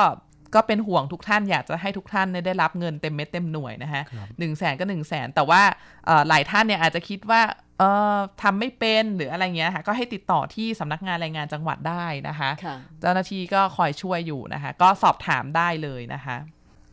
[0.54, 4.02] ก็เป็นห่วงทุกท่านอยากจะให้ทุกท่านเนี่ยได้รับเงินเต็มเม็ดเต็มหน่วยนะฮะ
[4.38, 5.62] หนึ่งแสนก็หนึ่งแสนแต่ว่า
[6.06, 7.42] เอ่อหลายท่านเนี่ยอาจจะคิดว่า
[7.78, 7.82] เอ
[8.14, 16.36] อทำไม่เป็นหรืออะไรเงี้ยค่ะ ก็ให้ติดต่อที่สำนักงานแรงงานจังหวัดได้นะคะค่ะเจ้าหน้าที่ก็คอยช่วยอยู่นะคะ ก็สอบถามได้เลยนะคะ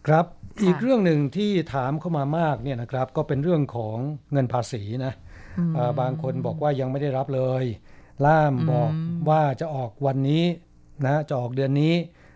[0.07, 0.25] ครับ
[0.57, 3.97] ค่ะอีกเรื่องหนึ่งที่ถามเข้ามามากเนี่ยนะครับ ก็เป็นเรื่องของ
[4.31, 5.13] เงินภาษีนะ
[5.75, 7.65] เอ่อบางคนบอกว่ายังไม่ได้รับเลย
[8.25, 8.91] ล่ามบอก
[9.29, 10.43] ว่าจะออกวันนี้
[11.05, 11.93] นะจะออกเดือนนี้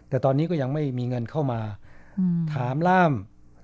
[0.09, 1.61] แต่ตอนนี้ก็ยังไม่มีเงินเข้ามา
[2.53, 3.13] ถามล่าม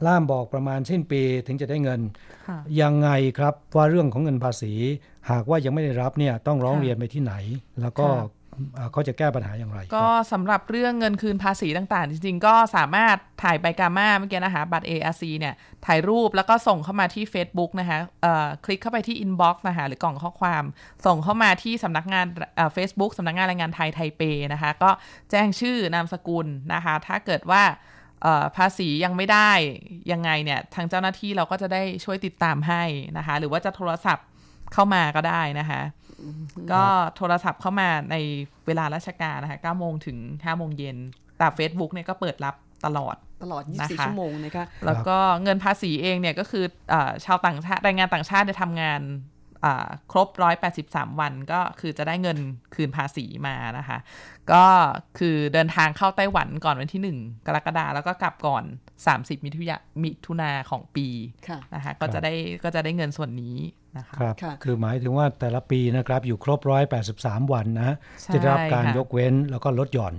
[0.06, 2.02] ล่ามบอกประมาณสิ้นปีถึงจะได้เงิน
[2.48, 4.74] ค่ะยังไงครับว่าเรื่องของเงินภาษี
[5.32, 7.34] หากว่ายังไม่ได้รับเนี่ยต้องร้องค่ะเรียนไปที่ไหน
[7.82, 8.45] แล้วก็ค่ะ
[8.92, 15.54] เขาจะแก้ปัญหาอย่างไรคก็รับสำหรับเรื่องเงินคืนภาษีต่างๆ จริงๆ ก็สามารถถ่ายใบกามาเมื่อกี้นะคะ บัตร ARC เนี่ย
[15.86, 18.00] ถ่ายรูปแล้วก็ส่งเข้ามาที่ Facebook นะคะ
[18.66, 20.64] คลิกเข้าไปที่ Inbox นะคะหรือกล่องข้อความ
[21.06, 22.26] ส่งเข้ามาที่สำนักงาน
[22.56, 24.22] เอ่อ Facebook สำนักงานแรงงานไทยไทเป
[24.54, 24.90] นะคะ ก็
[25.32, 27.64] แจ้งชื่อนามสกุลนะคะ ถ้าเกิดว่า
[28.58, 29.52] ภาษียังไม่ได้
[30.12, 32.84] ยังไงเนี่ย ทางเจ้าหน้าที่เราก็จะได้ช่วยติดตามให้
[33.18, 34.28] นะคะ หรือว่าจะโทรศัพท์
[34.74, 35.82] เข้ามาก็ได้นะคะ
[36.72, 36.84] ก็
[37.18, 38.16] โทรศัพท์เข้ามาใน
[38.68, 40.98] เวลาราชการนะคะ9โมงถึง5โมงเย็น
[41.38, 42.56] แต่ Facebook เนี่ยก็เปิดรับ
[42.86, 49.02] ตลอดตลอดนะ24คะชั่วโมงนะคะ แล้วก็เงินภาษีเองเนี่ยก็คืออาชาวต่างชาติแรงงานต่างชาติได้ทำงาน
[49.66, 50.28] อ่าครบ
[50.74, 52.38] 183 วันก็คือจะได้เงิน
[52.76, 53.98] คืนภาษีมานะคะ
[54.52, 54.64] ก็
[55.20, 58.64] คือเดินทางเข้าไต้หวันก่อนวันที่ 1 กรกฎาแล้วก็กลับก่อน
[59.06, 61.08] 30 มิถุยามิถุนาของปี
[61.48, 63.56] ค่ะนะคะก็จะได้ก็จะได้เงินส่วนนี้
[63.98, 66.60] นะคะครับค่ะคือหมายถึงว่าแต่ละปีนะครับอยู่ครบ
[67.06, 70.16] 183วันนะใช่จะได้รับการค่ะยกเว้นแล้วก็ลดหย่อน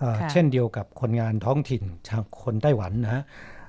[0.00, 3.22] เอ่อค่ะเช่นเดียวกับคนงานท้องถิ่นชาวคนไต้หวันนะฮะ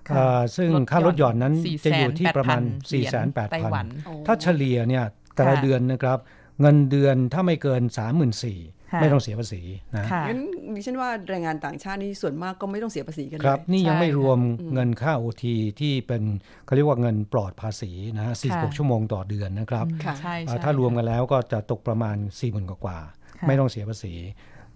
[0.08, 3.12] ค่ะเอ่อซึ่งลดหย่อนค่าลดหย่อนนั้น400,000จะอยู่ที่ประมาณเหรียญ
[3.52, 6.20] ไต้หวัน4,800,000 ถ้าเฉลี่ยเนี่ยแต่ละค่ะเดือนนะครับ
[6.62, 9.62] เงินเดือนถ้าไม่เกิน 34,000ค่ะ ไม่ต้องเสียภาษี
[9.96, 10.42] นะค่ะงั้น
[10.76, 16.24] ดิฉันว่าแรงงานต่างชาตินี่ส่วนมากก็ไม่ต้องเสียภาษีกันเลยครับ นี่ยังใช่ไม่รวมอืมเงินค่าโอทีที่เป็น
[16.66, 24.14] เขาเรียกว่าเงินปลอดภาษีนะฮะค่ะ46 ชั่วโมงต่อเดือนนะครับค่ะใช่อ่าใช่ถ้ารวมกันแล้วก็จะตกประมาณ 4 0,000 กว่ากว่าๆค่ะไม่ต้องเสียภาษี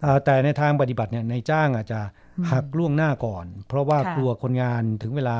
[0.03, 1.99] อ่าแต่ในทางปฏิบัติเนี่ยในายจ้างอาจจะ
[2.51, 5.37] หักล่วงหน้าก่อน เพราะว่าค่ะกลัวคนงานถึงเวลา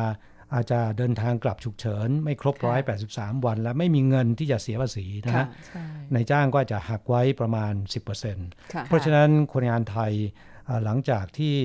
[0.54, 2.72] อาจจะเดินทางกลับฉุกเฉิน ไม่ครบค่ะ
[3.38, 5.84] 183วัน และไม่มีเงินที่จะเสียภาษีนะค่ะฮะใช่
[6.14, 7.74] นายจ้างก็จะหักไว้ประมาณ
[8.24, 10.12] 10%ค่ะเพราะฉะนั้นคนงานไทย
[10.68, 11.56] อ่าหลังจากที่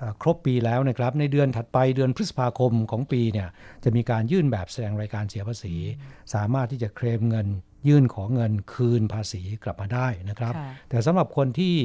[0.00, 3.48] อ่าครบปีแล้วนะครับ ในเดือนถัดไปเดือนพฤษภาคมของปีเนี่ย
[3.84, 5.74] จะมีการยื่นแบบแสดงรายการเสียภาษี
[6.34, 7.48] สามารถที่จะเคลมเงิน
[7.88, 11.76] ยื่นขอเงินคืนภาษีกลับมาได้นะครับค่ะแต่สำหรับคนที่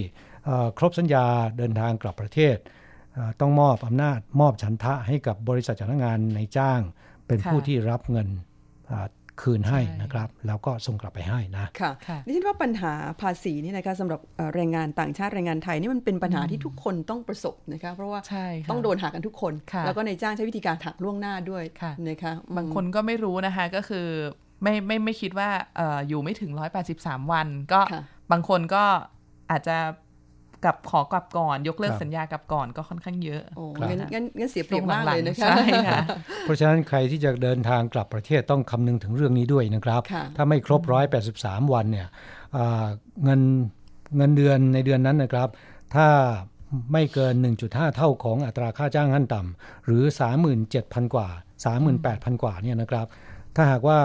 [0.46, 1.26] เอ่อครบสัญญา
[1.58, 2.74] เดินทางกลับประเทศเอ่อ
[3.42, 6.80] ต้องมอบอำนาจมอบฉันทะให้กับบริษัทจ้างงานในจ้าง
[7.28, 8.28] เป็นค่ะผู้ที่รับเงิน
[8.92, 9.08] อ่า
[9.44, 24.08] คืนให้ใช่นะครับ แล้วก็ส่งกลับไปให้นะค่ะค่ะดิฉันว่าปัญหาภาษีนี่นะคะสำหรับเอ่อแรงงานต่างชาติแรงงานไทยนี่มันเป็นปัญหาที่ทุกคนต้องประสบนะคะเพราะว่าใช่ค่ะต้องโดนหักกันทุกคนค่ะแล้วก็ในจ้างใช้วิธีการหักล่วงหน้าด้วยค่ะนะคะบางคนก็ไม่รู้นะคะก็คือ
[24.64, 26.52] ไม่ไม่ไม่คิดว่าเอ่ออยู่ไม่ถึง
[26.92, 28.02] 183 วัน ก็ค่ะ
[28.32, 28.84] บางคนก็
[29.52, 29.78] อาจจะ
[30.66, 36.00] กลับขอกลับก่อน ยกเลิกครับสัญญากลับก่อนก็ค่อนข้างเยอะโอ้ครับงั้นงั้นงั้นเสียเปรียบมากเลยนะคะใช่ค่ะ
[36.42, 40.82] เพราะฉะนั้นใครที่จะเดินทางกลับประเทศต้องคำนึงถึงเรื่องนี้ด้วยนะครับค่ะถ้าไม่ครบ
[41.28, 42.08] 183วันเนี่ย
[42.58, 42.86] อ่า
[43.24, 43.42] เงิน
[44.18, 45.50] เงินเดือนในเดือนนั้นนะครับ
[45.96, 46.08] ถ้า
[46.94, 47.34] ไม่เกิน
[47.66, 50.04] 1.5 เท่าของอัตราค่าจ้างขั้นต่ำหรือ
[50.60, 51.28] 37,000 กว่า
[51.86, 53.08] 38,000 กว่าเนี่ยนะครับ
[53.56, 54.00] ถ้าหากว่า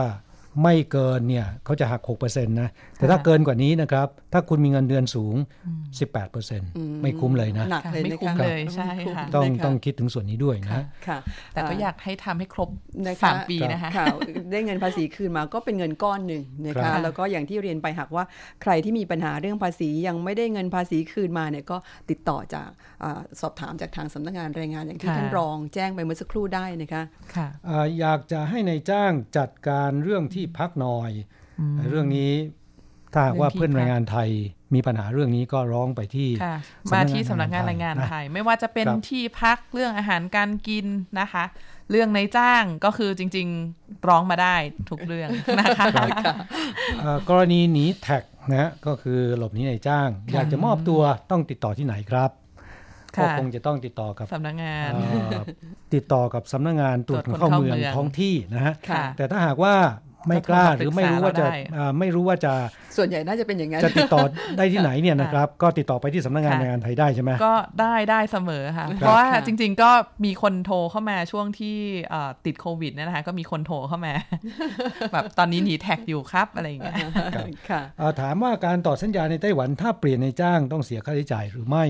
[0.63, 5.35] ไม่เกินเนี่ยเขาจะหัก 6%นะ แต่ถ้าเกินกว่านี้นะครับ ถ้าคุณมีเงินเดือนสูง
[6.19, 11.19] 18%ไม่คุ้มเลยนะหนักเลยไม่นะคุ้มคะเลยใช่ค่ะต้องนะคะต้องคิดถึงส่วนนี้ด้วยนะค่ะ
[11.55, 12.69] แต่ก็อยากให้ทำให้ครบ
[13.09, 14.07] นะคะสามปีนะคะค่ะ
[14.53, 18.25] ได้เงินภาษีคืนมาก็เป็นเงินก้อนหนึ่งนะครัคะบแล้วก็อย่างที่เรียนไปหากว่า
[18.63, 21.77] ใครที่มีปัญหาเรื่องภาษียังไม่ได้เงินภาษีคืนมาเนี่ยก็
[22.11, 22.69] ติดต่อจาก
[23.03, 27.03] อาสอบถามจากทางสำนักงานแรงงานอย่างที่ค่ะท่านรองแจ้งไปเมื่อสักครู่ได้นะคะ
[27.35, 31.11] ค่ะอ่าอยากจะให้ในายจ้างจัดการเรื่องที่พักหน่อย
[31.91, 32.33] เรื่องนี้
[33.13, 34.29] ถ้าหากว่าเรื่องที่เพื่อนแรงงานไทย
[34.75, 36.57] มีปัญหาเรื่องนี้ก็ร้องไปที่ค่ะ
[36.93, 40.87] มาที่สำนักงานแรงงานไทย ไม่ว่าจะเป็นครับที่พักเรื่องอาหารการกิน
[41.21, 41.45] นะคะ
[41.91, 43.47] เรื่องในจ้างก็คือจริง
[43.79, 44.57] ๆ ร้องมาได้
[44.91, 45.29] ทุกเรื่อง
[45.61, 45.85] นะคะ
[47.01, 52.31] เอ่อกรณีหนีแท็กนะฮะก็คือหลบหนีนายจ้าง อยากจะมอบตัวต้องติดต่อที่ไหนครับ
[53.17, 55.31] ก็ค่ะคงจะต้องติดต่อกับสำนักงานเอ่อ
[55.95, 59.75] ติดต่อกับสำนักงานตรวจคนเข้าเมืองท้องที่นะฮะค่ะแต่ถ้าหากว่า
[60.29, 62.53] ไม่กล้าก็หโทรมารือไม่รู้ว่าจะปรึกษาเราได้อ่าไม่รู้ว่าจะ
[62.97, 64.21] ส่วนใหญ่น่าจะเป็นอย่างนั้นจะติดต่อ
[64.57, 69.91] ได้ที่ไหนเนี่ยนะครับ ก็ติดต่อไปที่สำนักงานแรงงานไทยได้ใช่ไหมก็ได้ได้เสมอค่ะครับเพราะว่าจริง ๆ ก็
[70.25, 71.77] มีคนโทรเข้ามาช่วงที่
[72.11, 74.15] เอ่อติดโควิดเนี่ยนะคะก็มีคนโทรเข้ามา
[75.13, 76.97] แบบตอนนี้หนีแท็กอยู่ครับอะไรอย่างเงี้ย
[77.71, 81.85] ค่ะอ่าถามว่าการต่อสัญญาในไต้หวันถ้าเปลี่ยนในจ้างต้องเสียค่าใช้จ่ายหรือไม่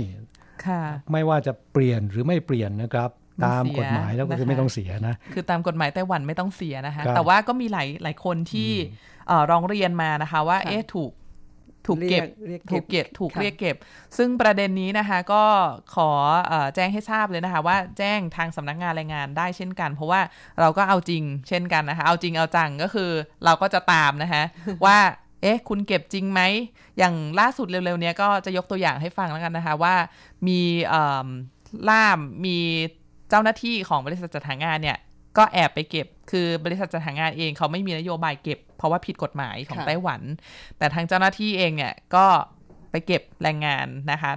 [0.66, 8.70] ค่ะไม่ว่าจะเปลี่ยนหรือไม่เปลี่ยนนะครับไม่ ตามเสียกฎหมายแล้วก็คือนะคะไม่ต้องเสียนะ คือตามกฎหมายไต้หวันไม่ต้องเสียนะคะครับแต่ว่าก็มีหลายหลายคนที่
[9.28, 11.12] เอ่อร้องเรียนมานะคะว่าค่ะเอ๊ะถูก
[11.86, 13.76] ถูกเก็บเรียกเรีถูยกกเก็บเก็บถูกค่ะเรียกเก็บ
[14.16, 15.44] ซึ่งประเด็นนี้นะคะก็
[15.94, 16.10] ขอ
[16.46, 20.20] เอ่อแจ้งให้ทราบเลยนะคะว่าแจ้งทางสำนักงานแรงงานได้เช่นกัน เพราะว่า
[20.60, 23.10] เราก็เอาจริงเช่นกันนะคะ เอาจริงเอาจังก็คือ
[23.44, 24.42] เราก็จะตามนะคะ
[24.84, 24.98] ว่า
[25.42, 26.40] เอ๊ะ คุณเก็บจริงไหม
[26.98, 29.94] อย่างล่าสุดเร็วๆ เนี้ยก็จะยกตัวอย่างให้ฟังแล้วกันนะคะ ว่า
[30.46, 31.28] มีเอิ่ม
[31.88, 32.58] ล่ามมี
[33.30, 34.98] เจ้าหน้าที่ของบริษัทจัดหางานเนี่ย
[35.38, 40.20] ก็แอบไปเก็บ คือบริษัทจัดหางานเองเขาไม่มีนโยบายเก็บ เพราะว่าผิดกฎหมายของค่ะไต้หวัน
[40.78, 42.26] แต่ทางเจ้าหน้าที่เองเนี่ยก็
[42.90, 44.32] ไปเก็บแรงงานนะคะ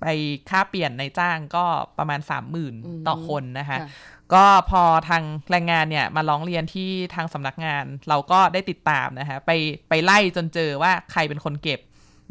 [0.00, 0.06] ไป
[0.50, 1.64] ค่าเปลี่ยนในจ้างก็
[1.98, 2.20] ประมาณ
[2.64, 3.88] 30,000ต่อคนนะคะค่ะ
[4.34, 9.50] ก็พอทางแรงงานเนี่ยมาร้องเรียนที่ทางสำนักงาน เราก็ได้ติดตามนะคะ ไป
[9.88, 11.80] ไปไล่จนเจอว่าใครเป็นคนเก็บ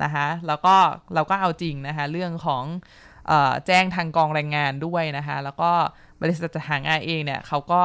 [0.03, 0.75] นะคะ แล้วก็
[1.15, 3.06] เราก็เอาจริงนะคะ เรื่องของเออ
[3.67, 5.71] แจ้งทางกองแรงงานด้วยนะคะ แล้วก็
[6.21, 7.81] บริษัทจัดหางานเองเนี่ยเขาก็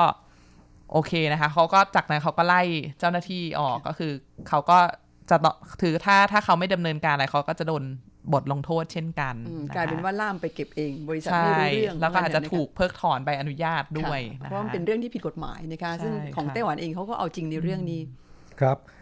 [0.92, 2.62] โอเคนะคะเขาก็จากนั้นเขาก็ไล่
[2.98, 4.12] เจ้าหน้าที่ออกก็คือ
[4.48, 4.78] เขาก็
[5.30, 7.82] จะต้องถือถ้าถ้าเขาไม่ดำเนินการอะไรเขาก็จะโดน
[8.32, 18.00] บทลงโทษเช่นกันอืมะคะกลายเป็นว่าล่ามไปเก็บเอง บริษัทใช่ไม่รู้เรื่องแล้วก็อาจจะว่ย่งนั้นนคถูกเพิกถอนใบอนุญาตด้วยค่ะนะเพราะคะมันเป็นเรื่องที่ผิดกฎหมายนะคะซึ่งใช่ของค่ะไต้หวันเองเขาก็เอาจริงในเรื่องนี้
[18.60, 19.01] ครับอ่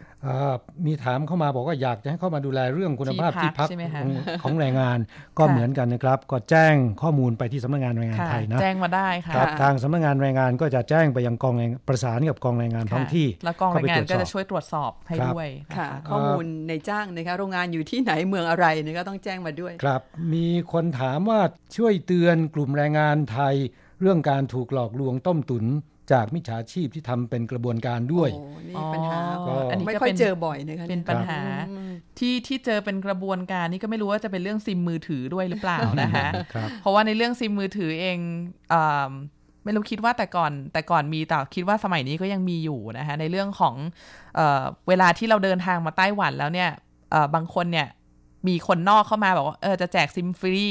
[0.85, 4.11] มีถามเข้ามาบอกว่าอยากจะให้เข้ามาดูแลเรื่องคุณภาพที่ที่พัพักกใช่ไหมคะของ
[4.43, 4.99] ของแรงงาน
[5.37, 20.01] ก็ค่ะเหมือนกันนะครับ ก็แจ้งข้อมูลไปที่สำนักงานแรงงานค่ะไทยนะแจ้งมาได้ค่ะครับทางสำนักงานแรงงานก็จะแจ้งไปยังกองแรงประสานกับกองแรงงานท้องที่ แล้วกองแรงงานก็เข้ไปตรจะสอบช่วยตรวจสอบให้ครับด้วยนะค่ะคะข้อมูลในจ้างนะคะโรงงานอยู่ที่ไหนเมืองอะไรเนี่ยก็ต้องแจ้งมาด้วยครับ
[20.33, 21.39] มีคนถามว่า
[21.77, 23.55] ช่วยเตือนกลุ่มแรงงานไทย
[24.01, 25.65] เรื่องการถูกหลอกลวงต้มตุน
[26.11, 38.17] จากมิจฉาชีพที่ทำเป็นกระบวนการด้วยโอ้นี่ปัญหาอ๋ออันนี้ไม่ก็ค่อยเป็นเจอบ่อยนะคะเป็นปัญหาอืมที่ที่เจอเป็นกระบวนการนี่ก็ไม่รู้ว่าจะเป็นเรื่องซิมมือถือด้วยหรือเปล่านะคะครับเพราะว่าในเรื่องซิมมือถือเอง
[38.73, 39.11] อ่า
[39.63, 43.75] ไม่รู้คิดว่าแต่ก่อนแต่ก่อนมีแต่คิดว่าสมัยนี้ก็ยังมีอยู่นะคะในเรื่องของ
[44.35, 46.69] เออเวลาที่เราเดินทางมาไต้หวันแล้วเนี่ย
[47.11, 47.87] เอ่อบางคนเนี่ย
[48.47, 50.67] มีคนนอกเข้ามาบอกว่าเออจะแจกซิมฟรี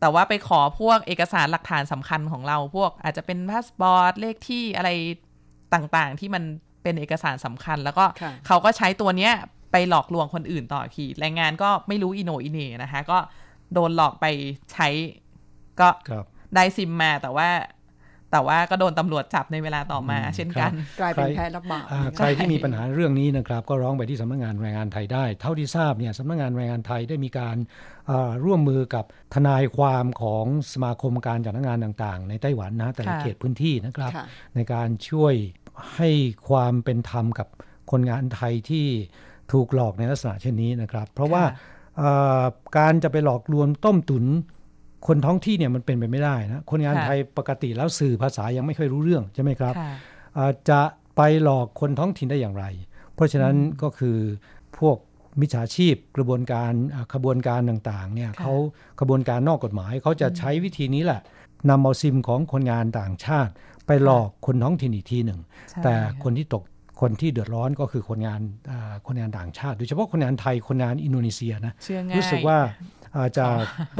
[0.00, 4.90] แต่ว่าไปขอพวกเอกสารหลักฐานสำคัญของเรา พวกอาจจะเป็นพาสปอร์ตเลขที่อะไร
[5.74, 6.42] ต่างๆ ที่มัน
[6.82, 9.32] เป็นเอกสารสำคัญ แล้วก็ค่ะเขาก็ใช้ตัวเนี้ย
[9.72, 13.18] ไปหลอกลวงคนอื่นต่ออีกทีแรงงานก็ไม่รู้อีโหนอีเหน่นะคะ ก็
[13.74, 14.26] โดนหลอกไป
[14.72, 14.88] ใช้
[15.80, 17.48] ก็ครับได้ซิมมาแต่ว่า
[18.34, 20.70] แต่ว่าก็โดนตำรวจจับในเวลาต่อมา เช่นกัน
[21.00, 27.56] กลายเป็นใครแพ้รับบาปอ่าใครที่มีปัญหาเรื่องนี้นะครับ ก็ร้องไปที่สำนักงานแรงงานไทยได้ เท่าที่ทราบเนี่ยสำนักงานแรงงานไทยได้มีการ
[28.10, 29.04] อ่าร่วมมือกับ
[29.34, 34.24] ทนายความของสมาคมการจัดงานต่าง ๆ ในไต้หวันนะแต่ละค่ะเขตพื้นที่นะครับค่ะ
[34.56, 35.34] ในการช่วย
[35.96, 36.10] ให้
[36.48, 37.48] ความเป็นธรรมกับ
[37.90, 38.86] คนงานไทยที่
[39.52, 42.10] ถูกหลอกในลักษณะเช่นนี้นะครับ เพราะว่าค่ะเอ่
[42.40, 42.42] อ
[42.78, 44.24] การจะไปหลอกลวงต้มตุน
[45.06, 49.92] คนท้องที่เนี่ยมันเป็นไปไม่ได้นะคนงานค่ะไทยปกติแล้วสื่อภาษายังไม่ค่อยรู้เรื่องใช่ไหมครับค่ะ
[50.36, 50.80] อ่าจะ
[51.16, 52.64] ไปหลอกคนท้องถิ่นได้อย่างไร
[53.14, 54.16] เพราะฉะนั้นก็คือ
[54.78, 54.96] พวก
[55.40, 58.54] มิจฉาชีพกระบวนการอ่าขบวนการต่างๆเนี่ยค่ะเขา
[59.00, 61.20] ขบวนการนอกกฎหมายเขาจะใช้วิธีนี้แหละ
[61.70, 63.52] นำเอาซิมของคนงานต่างชาติ
[63.86, 65.40] ไปหลอกคนท้องถิ่นอีกทีหนึ่ง
[65.70, 65.94] ใช่แต่
[66.24, 66.62] คนที่ตก
[67.00, 68.40] คนที่เดือดร้อนก็คือคนงาน
[68.70, 73.46] อ่าคนงานต่างชาติ โดยเฉพาะคนงานไทยคนงานอินโดนีเซียนะเชื่อง่ายรู้สึกว่าอา จจะ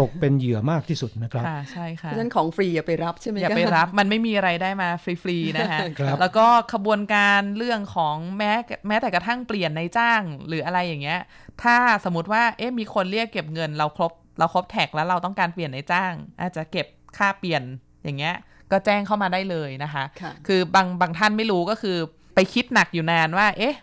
[0.01, 8.53] ตกเป็นเหยื่อมากที่สุดนะครับค่ะใช่เพค่ะราะฉะนั้นของฟรีอย่าไปรับใช่ไหมอย่าคะไปรับมันไม่มีอะไรได้มาฟรีๆนะคะครับแล้วก็ขบวนการเรื่องของแม้
[8.89, 11.21] แม้แต่กระทั่งเปลี่ยนในจ้างหรืออะไรอย่างเงี้ย
[11.63, 16.87] ถ้าสมมติว่าเอ๊ะมีคนเรียกเก็บเงินเราครบเราครบแท็กแล้วเราต้องการเปลี่ยนในจ้าง อาจจะเก็บ
[17.17, 17.63] ค่าเปลี่ยน
[18.05, 18.35] อย่างเงี้ย
[18.71, 21.97] ก็แจ้งเข้ามาได้เลยนะคะค่ะคือบางบางท่านไม่รู้ก็คือ
[22.35, 23.77] ไปคิดหนักอยู่นานว่า เอ๊ะ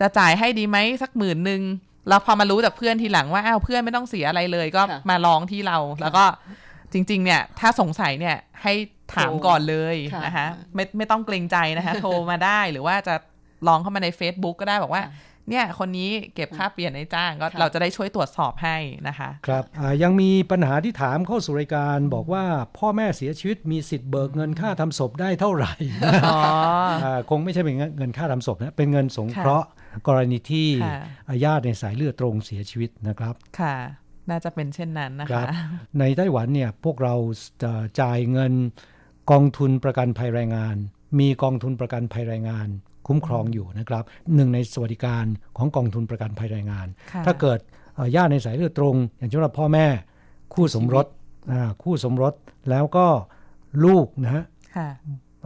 [0.00, 1.62] จะจ่ายให้ดีไหมสักหมื่นหนึ่ง
[2.08, 6.24] แล้วพอมารู้จากเพื่อนทีหลังว่าอ้าวเพื่อนไม่ต้องเสียอะไรเลย ก็ค่ะมาร้องที่เรา แล้วก็
[6.92, 8.74] จริง ๆ เนี่ย ถ้าสงสัยเนี่ยให้
[9.14, 13.14] ถามโทรก่อนเลยค่ะนะคะไม่ไม่ต้องเกรงใจนะคะโทรมาได้หรือว่าจะ
[13.68, 15.02] ลองเข้ามาใน Facebook ก็ได้บอกว่า
[15.50, 18.76] เนี่ยคนนี้เก็บค่าเปลี่ยนในจ้างก็ค่ะเราจะได้ช่วยตรวจสอบให้
[19.08, 22.44] นะคะครับอ่ายังมีปัญหาที่ถามเข้าสู่รายการบอกว่า
[22.78, 25.72] พ่อแม่เสียชีวิตมีสิทธิ์เบิกเงินค่าทำศพได้เท่าไหร่
[26.26, 29.68] อ๋อาคงไม่ใช่เป็นเงินค่าทำศพนะเป็นเงินสงเคราะห์
[30.06, 33.76] กรณีที่ค่ะญาติในสายเลือดตรงเสียชีวิตนะครับค่ะ
[34.30, 35.46] น่าจะเป็นเช่นนั้นนะครัคะบ
[35.98, 37.14] ในไต้หวันเนี่ยพวกเรา
[37.62, 38.52] จะจ่ายเงิน
[39.30, 40.76] กองทุนประกันภัยแรงงาน
[41.18, 42.68] มีกองทุนประกันภัยแรงงาน
[43.10, 44.04] คุ้มครองอยู่นะครับ
[44.34, 45.24] หนึ่งในสวัสดิการ
[45.56, 47.58] ของกองทุนประกันภัยแรงงานค่ะถ้าเกิด
[47.94, 49.86] เอ่อญาติในสายเลือดตรง อย่างเช่นว่าพ่อแม่
[50.54, 51.06] คู่สมรส
[51.52, 52.34] อ่าคู่สมรส
[52.70, 53.06] แล้วก็
[53.84, 54.44] ลูกนะฮะ
[54.76, 54.88] ค่ะ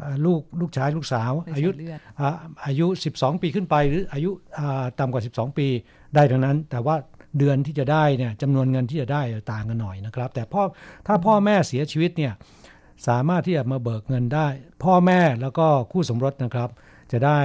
[0.01, 2.29] อ่าลูกลูกชายลูกสาวในอายุสายเลือดอ่า
[2.67, 2.87] อายุ
[3.17, 5.67] 12 ปีขึ้นไป หรืออายุอ่าต่ำกว่า 12 ปี
[6.15, 6.97] ได้ทั้งนั้น แต่ว่า
[7.39, 10.62] เดือนที่จะได้เนี่ยจำนวนเงินที่จะได้ต่างกันหน่อยนะครับ แต่พ่อ
[11.07, 12.33] ถ้าพ่อแม่เสียชีวิตเนี่ย
[13.09, 14.47] สามารถที่จะมาเบิกเงินได้
[14.85, 16.71] พ่อแม่แล้วก็คู่สมรสนะครับ
[17.13, 17.41] จะได้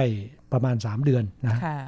[0.52, 1.78] ประมาณ 3 เดือนนะค่ะ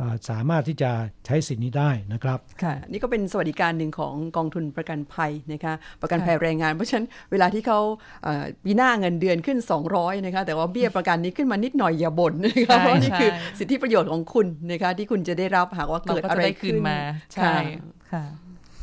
[0.00, 0.90] อ่าสามารถที่จะ
[1.26, 7.78] ใช้สิทธิ์นี้ได้นะครับ ค่ะ นี่ก็เป็นสวัสดิการหนึ่งของกองทุนประกันภัยนะคะ ประกันภัยแรงงาน เพราะฉะนั้นเวลาที่เขา
[8.22, 9.58] เอ่อปีหน้าเงินเดือนขึ้น
[9.92, 16.98] 200นะคะ แต่ว่าเบี้ยประกันนี้ขึ้นมานิดหน่อยอย่าบ่นนะคะใช่เพราะนี่คือใช่สิทธิประโยชน์ของคุณนะคะที่คุณจะได้รับหากว่าเราเกิดก็อะจะไรได้คืขึ้นนมา
[17.34, 17.60] ใช่ ค่ะ
[18.12, 18.24] ค่ะ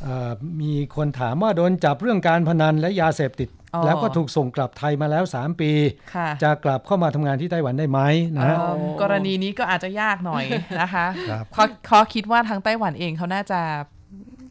[0.04, 5.72] เอ่อมีคนถามว่าโดนจับเรื่องการพนันและยาเสพติดอ๋อ แล้วก็ถูกส่งกลับไทยมาแล้ว 3 ปี
[6.16, 8.00] ค่ะจะกลับเข้ามาทำงานที่ไต้หวันได้ไหม
[8.36, 10.46] นะฮะเอิ่มกรณีนี้ก็อาจจะยากหน่อย
[10.82, 13.62] นะคะครับเพราะเขาคิดว่าทางไต้หวันเองเขาน่าจะ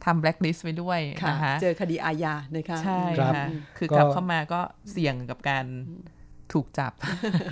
[0.05, 3.45] ทำแบล็คลิสต์ไว้ด้วยค่ะนะคะเจอคดีอาญานะคะใช่ครับค่ะ
[3.77, 4.61] คือก็กลับเข้ามาก็
[4.91, 5.65] เสี่ยงกับการ
[6.53, 6.91] ถูกจับ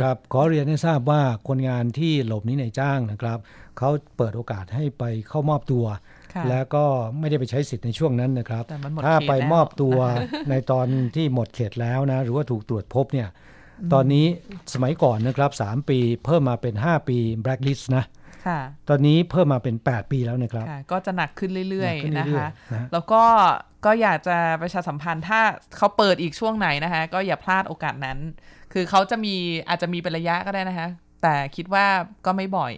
[0.01, 3.37] ครับ ขอเรียนให้ทราบว่าคนงานที่หลบหนี้ในจ้างนะครับ
[3.77, 6.18] เขาเปิดโอกาสให้ไปเข้ามอบตัวค่ะ
[6.49, 6.83] แล้วก็
[7.19, 9.97] ไม่ได้ไปใช้สิทธิ์ในช่วงนั้นนะครับแต่มันหมดถ้าเขตไปแล้วมอบตัว
[10.49, 13.27] ในตอนที่หมดเขตแล้วนะ หรือว่าถูกตรวจพบเนี่ย
[13.93, 14.25] ตอนนี้
[14.73, 18.03] สมัยก่อนนะครับ 3 ปี เพิ่มมาเป็น 5 ปี blacklist นะ
[18.47, 18.59] ค่ะ
[18.89, 23.23] ตอนนี้เพิ่มมาเป็น 8 ปีแล้วนะครับค่ะก็จะหนักขึ้นเรื่อยหนักขึ้นๆนะเรื่อยคะๆนะแล้วก็
[23.85, 25.41] ก็อยากจะประชาสัมพันธ์ถ้า
[25.77, 28.17] เขาเปิดอีกช่วงไหนนะคะ ก็อย่าพลาดโอกาสนั้น
[28.73, 29.35] คือเขาจะมี
[29.67, 30.89] อาจจะมีเป็นระยะก็ได้นะคะ
[31.23, 31.85] แต่คิดว่า
[32.25, 32.73] ก็ไม่บ่อย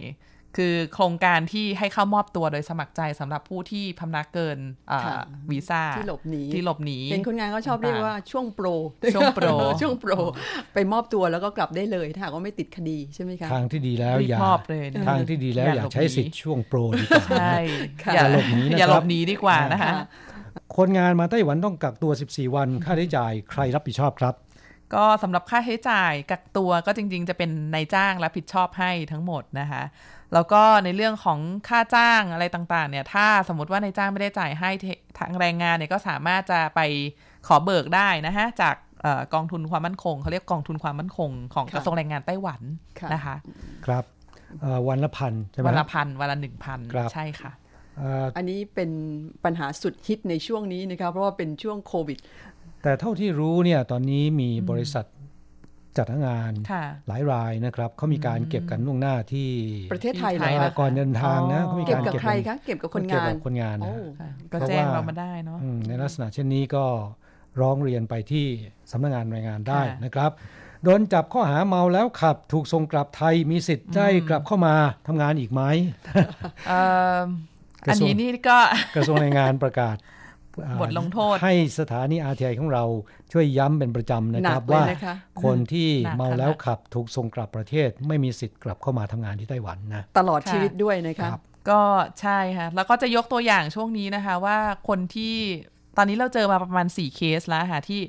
[0.56, 4.58] คือโครงการที่ให้เข้ามอบตัวโดยสมัครใจสำหรับผู้ที่พำนักเกิน
[4.92, 5.16] อ่าค่ะ
[5.50, 8.66] วีซ่าที่หลบหนีที่หลบหนีเห็นคนงานก็ชอบเรียกว่าช่วงโปร
[9.14, 9.46] ช่วงโปร
[9.80, 10.12] ช่วงโปร
[10.74, 17.56] ไปมอบตัวแล้วก็กลับได้เลยถ้าหากว่าไม่ติดคดีใช่ไหมคะทางที่ดีแล้วรีบอย่ามอบเลยนะทางที่ดีแล้วอย่าอย่าหลบใช้หนีสิทธิ์ช่วงโปรดีกว่าใช่
[18.02, 19.92] ค่ะอย่าหลบหนีนะครับอย่าหลบหนีดีกว่านะคะ
[20.76, 24.34] คนงานมาไต้หวันต้องกักตัว 14 วัน ค่าใช้จ่ายใครรับผิดชอบครับ
[24.94, 29.82] ก็สำหรับค่าใช้จ่ายกักตัวก็จริง ๆ จะเป็นนายจ้างรับผิดชอบให้ทั้งหมดนะคะ
[30.34, 34.86] แล้วก็ในเรื่องของค่าจ้างอะไรต่างๆ เนี่ย ถ้าสมมติว่านายจ้างไม่ได้จ่ายให้เท
[35.18, 36.80] ทางแรงงานเนี่ยก็สามารถจะไป
[37.46, 42.60] ขอเบิกได้นะฮะจากเออกองทุนความมั่นคงเขาเรียกกองทุนความมั่นคงของค่ะกระทรวงแรงงานไต้หวัน
[43.00, 43.36] ค่ะนะคะ
[43.86, 44.04] ครับ
[44.60, 47.52] เอ่อวันละพันใช่ไหมวันฮละพันวันละหนึ่งพันครับใช่ค่ะ
[47.98, 48.90] เอ่ออันนี้เป็น
[49.44, 52.18] ปัญหาสุดฮิตในช่วงนี้นะคะเพราะว่าเป็นช่วงโควิด
[52.82, 55.06] แต่เท่าที่รู้เนี่ยตอนนี้มีบริษัท
[55.96, 59.50] จัดหางานค่ะหลายรายนะครับเขามีการเก็บกันล่วงหน้าที่
[59.92, 66.84] ประเทศไทยเหรที่อไทยคะก่อนเดินทางนะอ๋อเขามีเก็บการกับเก็บใครเงินคะเก็บกับคนเก็บงานกับคนงานนะโอ้ค่ะก็แจ้งเรามาได้เนาะอืมในลักษณะเช่นนี้ก็
[67.60, 68.46] ร้องเรียนไปที่
[68.90, 70.30] สำนักงานแรงงานได้ค่ะนะครับ
[70.84, 74.74] โดนจับข้อหาเมาแล้วขับ ถูกส่งกลับไทยมีสิทธิ์ได้กลับเข้ามา
[75.06, 75.62] ทำงานอีกไหม
[76.68, 76.80] เอ่
[77.18, 77.20] อ
[77.86, 78.58] กอัระนทรวงนี้นี่ก็
[78.96, 80.21] กระทรวงแรงงานประกาศอ่า
[80.80, 82.84] บทลงโทษ ให้สถานีอาทีไอของเรา
[83.32, 91.40] ช่วยย้ำเป็นประจำนะครัหนักเลยบว่านะคะคนที่หนักเมาค่ะแล้วขับถูกส่งกลับประเทศ ไม่มีสิทธิ์กลับเข้ามาทำงานที่ไต้หวันนะตลอดค่ะชีวิตด้วยนะคะครับ
[91.70, 91.82] ก็
[92.20, 95.34] ใช่ค่ะ แล้วก็จะยกตัวอย่างช่วงนี้นะคะว่าคนที่
[95.96, 98.00] ตอนนี้เราเจอมาประมาณ 4 เคสแล้วค่ะที่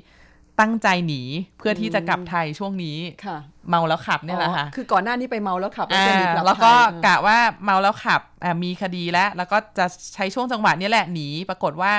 [0.60, 1.22] ตั้งใจหนี
[1.58, 3.38] เพื่อที่จะกลับไทยช่วงนี้ค่ะ
[3.68, 11.94] เมาแล้วขับเนี่ยแหละค่ะอ๋อคือก่อนหน้านี้ไปเมาแล้วขับ แล้วอ่าจะหนีกลับแล้วก็ไทยกะว่าเมาแล้วขับอ่ามีคดีแล้ว แล้วก็จะใช้ช่วงจังหวะนี้แหละหนีปรากฏว่า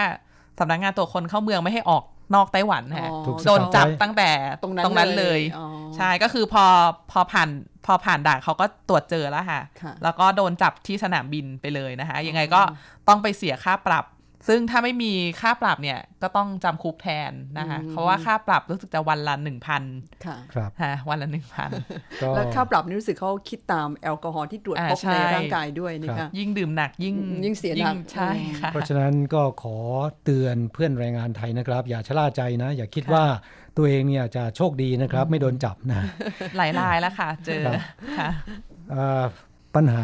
[0.60, 2.04] สำนักงานตัวจคนเข้าเมืองไม่ให้ออก
[2.36, 4.30] นอกไต้หวันค่ะอ๋อถูกโดนจับไว้ตั้งแต่
[4.62, 6.66] ตรงนั้นเลยอ๋อใช่ก็คือพอ
[7.12, 7.50] พอผ่าน
[7.86, 12.62] พอผ่านด่านเขาก็ตรวจเจอแล้วค่ะค่ะ แล้วก็โดนจับที่สนามบินไปเลยนะคะ ยังไงก็
[13.08, 14.06] ต้องไปเสียค่าปรับ
[14.48, 19.84] ซึ่งถ้าไม่มีค่าปรับเนี่ยก็ต้องจำคุกแทนนะคะอืมเพราะว่าค่าปรับรู้สึกจะวันละหนึ่งพัน
[20.26, 21.70] ค่ะครับฮะวันละหนึ่งพัน
[22.22, 27.16] ก็แล้วค่าปรับนี่รู้สึกเขาคิดตามแอลกอฮอล์ที่ตรวจอ่าพบใช่ในร่างกายด้วยนี่ครัค่ะบยิ่งดื่มหนักยิ่ง
[27.46, 28.30] ยิ่งเสียหนักใช่
[28.60, 29.78] ค่ะเพราะฉะนั้นก็ขอ
[30.24, 33.24] เตือนเพื่อนแรงงานไทยนะครับ อย่าชะล่าใจนะ อย่าคิดว่า
[33.78, 36.02] ตัวเองเนี่ยจะโชคดีนะครับ ไม่โดนจับนะ
[36.58, 37.80] หลายรายแล้วค่ะ เจอครับ
[38.18, 38.30] ค่ะ
[38.92, 39.24] เอ่อ
[39.76, 40.04] ปัญหา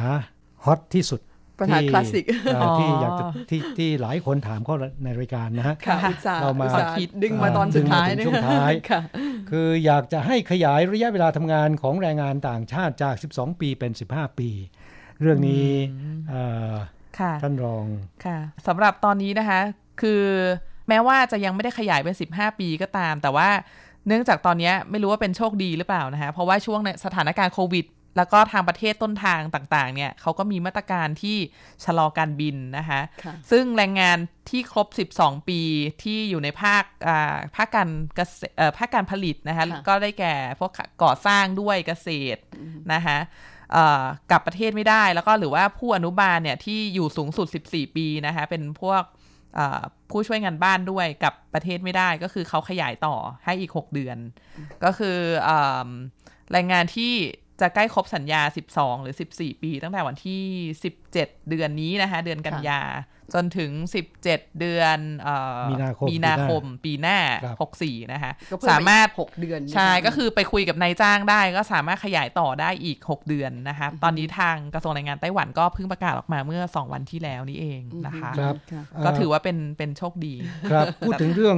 [0.65, 1.21] ฮอตที่สุด
[1.61, 9.01] ปัญหาที่คลาสสิกเอ่อที่อยากจะที่ที่หลายคนถามเข้าในรายการนะฮะค่ะอุตส่าห์เรามาอุตส่าห์ดึงมาตอนสุดท้ายดึงมาถึงนะช่วงท้ายค่ะ
[9.49, 14.49] คืออยากจะให้ขยายระยะเวลาทำงานของแรงงานต่างชาติจาก 12 ปีเป็น 15 ปี
[15.21, 15.69] เรื่องนี้
[16.29, 16.73] เอ่อ
[17.19, 17.85] ค่ะท่านรอง
[18.25, 18.37] ค่ะ
[18.67, 19.61] สำหรับตอนนี้นะคะ
[20.01, 20.23] คือ
[20.89, 23.49] แม้ว่าจะยังไม่ได้ขยายเป็น 15 ปีก็ตาม แต่ว่า
[24.07, 27.85] เนื่องจากตอนนี้ไม่รู้ว่าเป็นโชคดีหรือเปล่านะคะเพราะว่าช่วงในสถานการณ์โควิด
[28.17, 31.37] แล้วก็ทางประเทศต้นทางต่างๆ เนี่ยเขาก็มีมาตรการที่
[31.83, 34.17] ชะลอการบินนะคะค่ะซึ่งแรงงาน
[34.49, 34.87] ที่ครบ
[35.17, 35.61] 12 ปี
[36.03, 40.71] ที่อยู่ในภาคอ่าภาคการเกษเอ่อภาคการผลิตนะคะค่ะก็ได้แก่พวก
[41.03, 42.41] ก่อสร้างด้วยเกษตร
[42.93, 43.17] นะคะ
[43.73, 49.03] เอ่อกลับประเทศไม่ได้แล้วก็หรือว่าผู้อนุบาลเนี่ยที่อยู่สูงสุด 14 ปีนะคะเป็นพวก
[49.55, 49.81] เอ่อ
[50.11, 54.17] ผู้ช่วยงานบ้านด้วยกลับประเทศไม่ได้ก็คือเขาขยายต่อให้อีก 6 เดือน
[54.83, 55.49] ก็คือเอ
[55.85, 55.89] ม
[56.51, 57.13] แรงงานที่
[57.61, 58.41] จะใกล้ครบสัญญา
[58.73, 60.41] 12 หรือ 14 ปี ตั้งแต่วันที่
[60.81, 62.81] 17 เดือนนี้นะคะ เดือนกันยา
[63.33, 63.71] จนถึง
[64.21, 78.55] 17 เดือนเอ่อมีนาคมมีนาคมปีหน้าครับ64 นะคะก็เพิ่มสามารถไปอีกหกเดือนนะคะใช่ ก็คือไปคุยกับนายจ้างได้ ก็สามารถขยายต่อได้อีก 6 เดือนนะคะ ตอนนี้ทางกระทรวงแรงงานไต้หวันก็เพิ่งประกาศออกมาเมื่อ 2 วันที่แล้วนี่เองนะคะครับ
[79.05, 80.35] ก็ถือว่าเป็นเป็นโชคดี
[80.71, 81.57] ครับ พูดถึงเรื่อง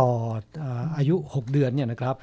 [0.00, 0.10] ต่อ
[0.58, 2.14] เอ่ออายุ 6 เดือนเนี่ยนะครับ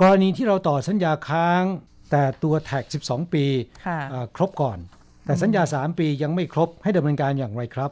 [0.00, 1.62] กรณีที่เราต่อสัญญาค้าง
[2.10, 3.44] แต่ตัวแท็ก 12 ปี
[3.86, 4.78] ค่ะเอ่อครบก่อน
[5.24, 7.90] แต่สัญญา 3 ปียังไม่ครบให้ดำเนินการอย่างไรครับ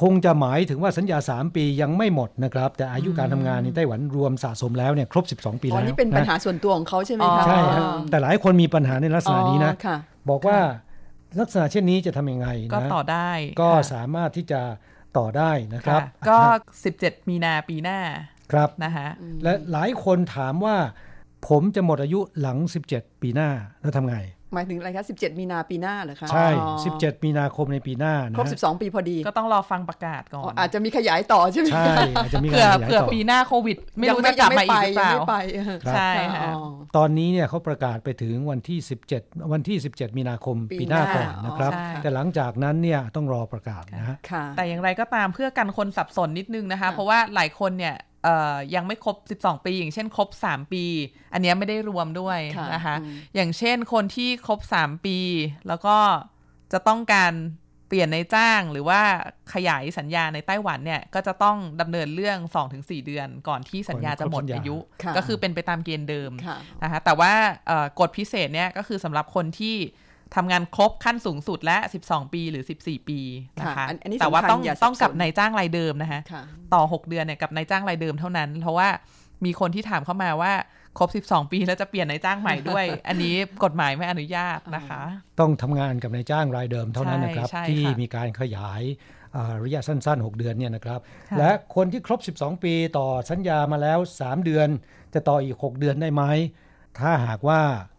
[0.00, 9.96] คงจะหมายถึงว่าสัญญา 3 ปียังไม่หมดนะครับ แต่อายุการทำงานในไต้หวันรวมสะสมแล้วเนี่ยครบ 12 ปีอ๋อแล้วนี่เป็นปัญหาะส่วนตัวของเขาใช่ไหมคะใช่ครับอ๋อแต่หลายคนมีปัญหาในลักษณะนี้นะอ๋อค่ะ
[10.30, 10.58] บอกว่า
[11.40, 14.60] ลักษณะเช่นนี้จะทำยังไงนะก็ต่อได้ ก็ค่ะสามารถที่จะ
[15.18, 16.38] ต่อได้นะครับค่ะก็
[16.84, 18.00] 17 มีนาปีหน้า
[18.52, 19.08] ครับนะคะ
[19.42, 20.76] และหลายคนถามว่า
[21.48, 22.58] ผมจะหมดอายุหลัง
[22.90, 23.48] 17 ปีหน้า
[23.82, 24.16] แล้วทำไง
[24.54, 38.78] หมายถึงอะไรคะ 17 มีนาปีหน้าเหรอคะใช่อ๋อ17 มีนาคมในปีหน้านะครบ 12 ปีพอดี ก็ต้องรอฟังประกาศก่ออ๋อนอาจจะมีขยายต่อใช่ไหมใช่อาจจะมีเผื่กาอรขยายเผื่อต่อปีหน้าโควิด ไม่รู้จะกลับมาอีกหรือเปล่ายังไม่ไปยังไม่ไปใช่ค่ะอ๋อตอนนี้เนี่ยเขาประกาศไปถึงวันที่
[39.14, 48.15] 17 วันที่ 17 มีนาคมปีปีหน้าหน้าก่อนนะครับอ๋อใช่แต่หลังจากนั้นเนี่ยต้องรอประกาศนะฮะค่ะแต่อย่างไรก็ตามเพื่อกันคนสับสนนิดนึงนะคะ เพราะว่าหลายคนเนี่ยเอ่อ
[48.74, 50.84] ยังไม่ครบ 12 ปี อย่างเช่นครบ 3 ปี
[51.32, 55.18] อันเนี้ยไม่ได้รวมด้วยค่ะนะคะอืมอย่างเช่นคนที่ครบ 3 ปี
[55.68, 55.96] แล้วก็
[56.72, 57.34] จะต้องการ
[57.88, 59.00] เปลี่ยนในจ้างหรือว่า
[59.54, 62.38] ขยายสัญญาในไต้หวันเนี่ย ก็จะต้องดำเนินเรื่อง
[62.72, 67.32] 2-4 เดือนก่อนที่สัญญาจะหมดอายุค่ะก็คือเป็นไปตามเกณฑ์เดิมค่ะนะคะแต่ว่า
[67.66, 69.76] เอ่อกฎพิเศษเนี่ยก็คือสำหรับคนที่
[70.34, 73.20] ทำงานครบขั้นสูงสุดและ 12 ปีหรือ 14 ปี
[73.60, 76.42] นะคะค่ะอันอันนี้แต่ว่าสำคัญต้องอย่าสับต้องกับสนนายจ้างรายเดิมนะคะค่ะ
[76.74, 78.88] ต่อ 6 เดือนเนี่ยกับนายจ้างรายเดิมเท่านั้น เพราะว่า
[79.44, 80.52] มีคนที่ถามเข้ามาว่า
[80.98, 85.02] ครบ 12 ปีแล้วจะเปลี่ยนนายจ้างใหม่ด้วย อันนี้กฎหมายไม่อนุญาตนะคะ
[85.40, 88.82] ต้องทำงานกับนายจ้างรายเดิมเท่านั้นนะครับใช่ที่ค่ะมีการขยาย
[89.36, 91.00] อ่าระยะสั้น ๆ 6 เดือนเนี่ยนะครับ
[91.30, 94.68] ค่ะและคนที่ครบ 12 ปีต่อสัญญามาแล้ว 3 เดือน
[95.14, 96.22] จะต่ออีก 6 เดือนได้ไหม
[96.98, 97.95] ถ้าหากว่าอ่า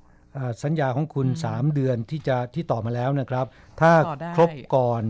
[0.64, 3.46] สัญญาของคุณ 3 เดือนที่จะที่ต่อมาแล้วนะครับ
[3.82, 5.04] ถ้าต่อได้ครบก่อน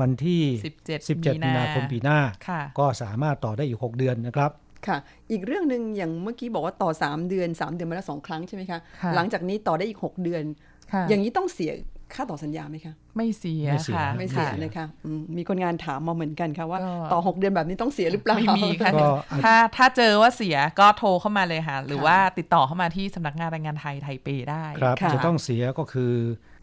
[0.00, 0.42] วันที่
[0.76, 2.18] 17 17มีนาคมปีหน้า
[2.48, 4.50] ค่ะก็สามารถต่อได้อีก 6 เดือนนะครับ
[4.86, 4.98] ค่ะ
[5.30, 10.44] อีกเรื่องหนึ่งอย่างเมื่อกี้บอกว่าต่อ 3 เดือน 3 เดือนมาแล้วสองครั้งใช่ไหมคะค่ะหลังจากนี้ต่อได้อีก 6 เดือน
[10.92, 11.72] ค่ะอย่างนี้ต้องเสีย
[12.14, 19.08] ค่าต่อสัญญาไหมคะ ไม่เสียไม่เสียค่ะ ไม่เสียค่ะนะคะอืมมีคนงานถามมาเหมือนกันค่ะว่าก็ต่อ 6 เดือนแบบนี้ต้องเสียหรือเปล่าไม่มีค่ะก็
[19.44, 26.12] ถ้าถ้าเจอว่าเสียก็โทรเข้ามาเลยค่ะ หรือว่าติดต่อเข้ามาที่สำนักงานแรงงานไทยไทเปได้ครับค่ะจะต้องเสียก็คือ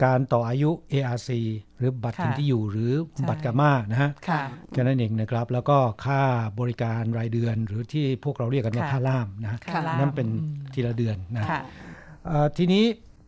[0.04, 1.30] การต่ออายุ ARC
[1.78, 6.22] หรือบัตรค่ะถิ่นที่อยู่หรือใช่บัตรกามานะฮะค่ะแค่นั้นเองนะครับ แล้วก็ค่า
[6.60, 11.60] บริการรายเดือนหรือที่พวกเราเรียกกันว่าค่ะค่าล่ามนะค่าล่ามนั่นเป็นอืมทีละเดือนนะค่ะ
[12.26, 12.84] เอ่อทีนี้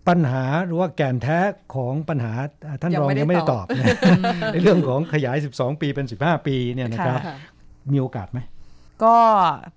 [0.09, 1.39] ปัญหาหรือว่าแก่นแท้
[1.75, 2.33] ของปัญหา
[2.65, 3.87] เอ่อท่านยังรองไม่ได้ยังไม่ได้ตตออบบนะ
[4.53, 7.37] ในเรื่องของขยาย 12 ปีเป็น 15 ปีเนี่ยนะครับค่ะ
[7.93, 8.39] มีโอกาสไหม
[9.05, 9.17] ก็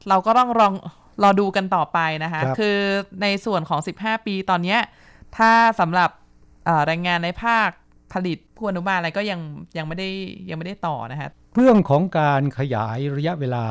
[0.10, 0.74] เราก็ต้องลอง
[1.24, 2.78] รอดูกันต่อไปนะคะครับคือ
[3.22, 4.80] ในส่วนของ 15 ปีตอนเนี้ย
[5.38, 6.10] ถ้าสำหรับ
[6.66, 7.70] เอ่อแรงงานในภาค
[8.14, 9.40] ผลิตผู้อนุบาลอะไรก็ยัง
[9.78, 10.10] ยังไม่ได้
[10.50, 13.66] ยังไม่ได้ต่อนะคะเรื่องของการขยายระยะเวลา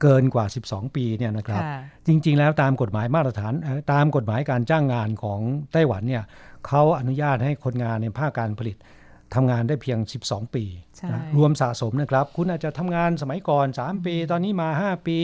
[0.00, 5.40] เกินกว่า 12 ปีเนี่ยนะครับค่ะจริง ๆ แล้วตามกฎหมายมาตรฐานเอ่อตามกฎหมายการจ้างงานของ
[5.72, 6.24] ไต้หวันเนี่ย
[6.66, 8.76] เขาอนุญาตให้คนงานในภาคการผลิต
[9.34, 10.64] ทำงานได้เพียง 12 ปี
[10.96, 15.16] ใช่นะรวมสะสมนะครับ คุณอาจจะทำงานสมัยก่อน 3 ปี ตอนนี้มา 5 ปี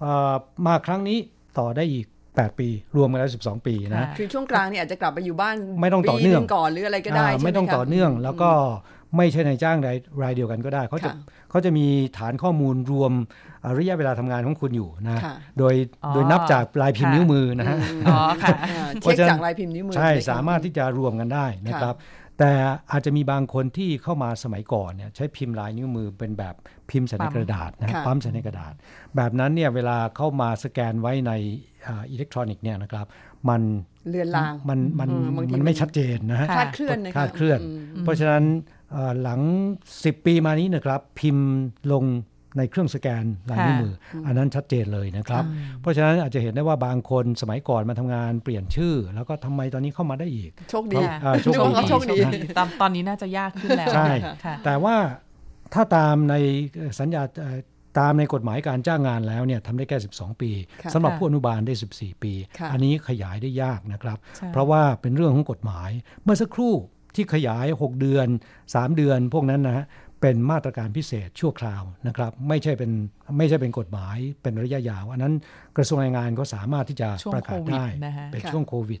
[0.00, 0.34] เอ่อ
[0.66, 1.18] มาครั้งนี้
[1.58, 2.06] ต่อได้อีก
[2.38, 8.50] 8 ปี รวมกันแล้ว 12 ปีนะ คือช่วงกลางเนี่ยอาจจะกลับไปอยู่บ้าน ไม่ต้องต่อเนื่องปีหก่อนหรืออะไรก็ได้าใช่ไหมไม่ต้องคะต่อเนื่องแล้วก็
[9.16, 11.14] ไม่ใช่ในายจ้างรายรายเดียวกันก็ได้เขาจะค่ะ
[11.50, 11.86] เขาจะมี
[12.18, 13.12] ฐานข้อมูลรวม
[13.62, 17.76] เอ่อระยะเวลาทำงานของคุณอยู่นะค่ะโดยอ๋อโดยนับจากลายพิมพ์ค่ะนิ้วมือนะฮะ
[18.08, 21.94] อ๋อค่ะอ่าเพเช็คราะฉะนั้นจากลายพิมพ์นิ้วมือใช่เลยค่ะสามารถที่จะรวมกันได้นะครับ
[22.38, 22.52] แต่
[22.92, 26.54] อาจจะมีบางคนที่เข้ามาสมัยก่อนเนี่ยใช้พิมพ์ลายนิ้วมือเป็นแบบ
[26.90, 28.74] พิมพ์ใส่ในปั๊มกระดาษนะค่ะปั๊มใส่ในกระดาษ
[29.16, 31.32] แบบนั้นเนี่ยเวลาเข้ามาสแกนไว้ใน
[31.86, 33.06] อ่าอิเล็กทรอนิกส์เนี่ยนะครับ
[33.48, 33.62] มัน
[34.10, 37.70] เลือนลางมันมันเออบางทีมันไม่ชัดเจนนะฮะคลาดเคลื่อนนะคะคลาดเคลื่อนอื
[38.02, 38.77] มเพราะฉะนั้นเอ่อ
[39.22, 39.40] หลัง
[39.92, 41.48] 10 ปีมานี้นะครับ พิมพ์
[41.92, 42.04] ลง
[42.58, 43.94] ในเครื่องสแกนลายนิ้วมือ
[44.26, 45.44] อันนั้นชัดเจนเลยนะครับ
[45.80, 52.18] เพราะฉะนั้นอาจจะเห็นได้ว่าบางคนสมัยก่อนมาทำงานเปลี่ยนชื่อ แล้วก็ทำไมตอนนี้เข้ามาได้อีกโชคดีเอ่อโชคนึกว่าดีเขาโชคดี
[52.58, 54.08] ตอนตอนนี้น่าจะยากขึ้นแล้วใช่
[54.44, 54.96] ค่ะแต่ว่า
[55.74, 56.34] ถ้าตามใน
[56.98, 57.58] สัญญาเอ่อ
[57.98, 60.50] ตามในกฎหมายการจ้างงานแล้วเนี่ยทำได้แค่ 12 ปี
[60.82, 65.90] ค่ะสำหรับค่ะผู้อนุบาลได้ 14 ปีค่ะอันนี้ขยายได้ยากนะครับใช่เพราะว่าเป็นเรื่องของกฎหมาย
[66.22, 66.74] เมื่อสักครู่
[67.14, 68.28] ที่ขยาย 6 เดือน
[68.62, 69.86] 3 เดือนพวกนั้นนะฮะ
[70.20, 72.90] เป็นมาตรการพิเศษชั่วคราวนะครับ ไม่ใช่เป็น
[73.38, 75.34] ไม่ใช่เป็นกฎหมายเป็นระยะยาว อันนั้น
[75.76, 79.00] กระทรวงแรงงานก็สามารถที่จะช่วงประกาศโควิดได้นะฮะเป็นค่ะช่วงโควิด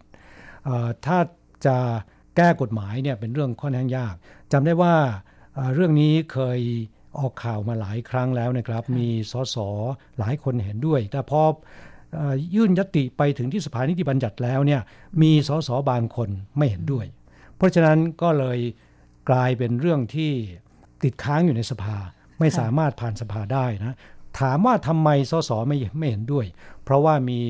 [0.64, 1.18] เอ่อถ้า
[1.66, 1.76] จะ
[2.36, 4.14] แก้กฎหมายเนี่ยเป็นเรื่องค่อนข้างยาก
[4.52, 4.94] จำได้ว่า
[5.54, 6.60] เอ่อเรื่องนี้เคย
[7.18, 9.56] ออกข่าวมาหลายครั้งแล้วนะครับ มีสส
[10.18, 11.42] หลายคนเห็นด้วย แต่พอ
[12.14, 14.80] เอ่อยื่นยติไปถึงที่สภานิติบัญญัติแล้วเนี่ย
[15.22, 16.28] มีสสบางคน
[16.58, 17.06] ไม่เห็นด้วย
[17.58, 18.58] เพราะฉะนั้นก็เลย
[19.30, 20.32] กลายเป็นเรื่องที่
[21.02, 21.96] ติดค้างอยู่ในสภา
[22.40, 23.96] ไม่สามารถผ่านสภาได้นะ
[24.40, 26.46] ถามว่าทำไมสสไม่ไม่เห็นด้วย
[26.84, 27.40] เพราะว่ามี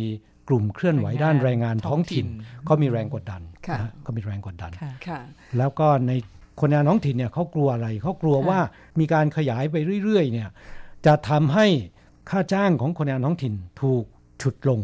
[0.48, 2.26] กลุ่มเคลื่อนไหวด้านแรงงานท้องถิ่น
[2.68, 5.20] ก็มีแรงกดดันค่ะนะฮะก็มีแรงกดดันค่ะค่ะ
[5.58, 6.12] แล้วก็ใน
[6.60, 8.60] คนงานท้องถิ่นเนี่ยเขากลัวอะไรเขากลัวค่ะว่า
[9.00, 10.48] มีการขยายไปเรื่อยๆเนี่ย
[11.06, 11.66] จะทำให้
[12.30, 14.04] ค่าจ้างของคนงานท้องถิ่นถูก
[14.42, 14.80] ฉุดลง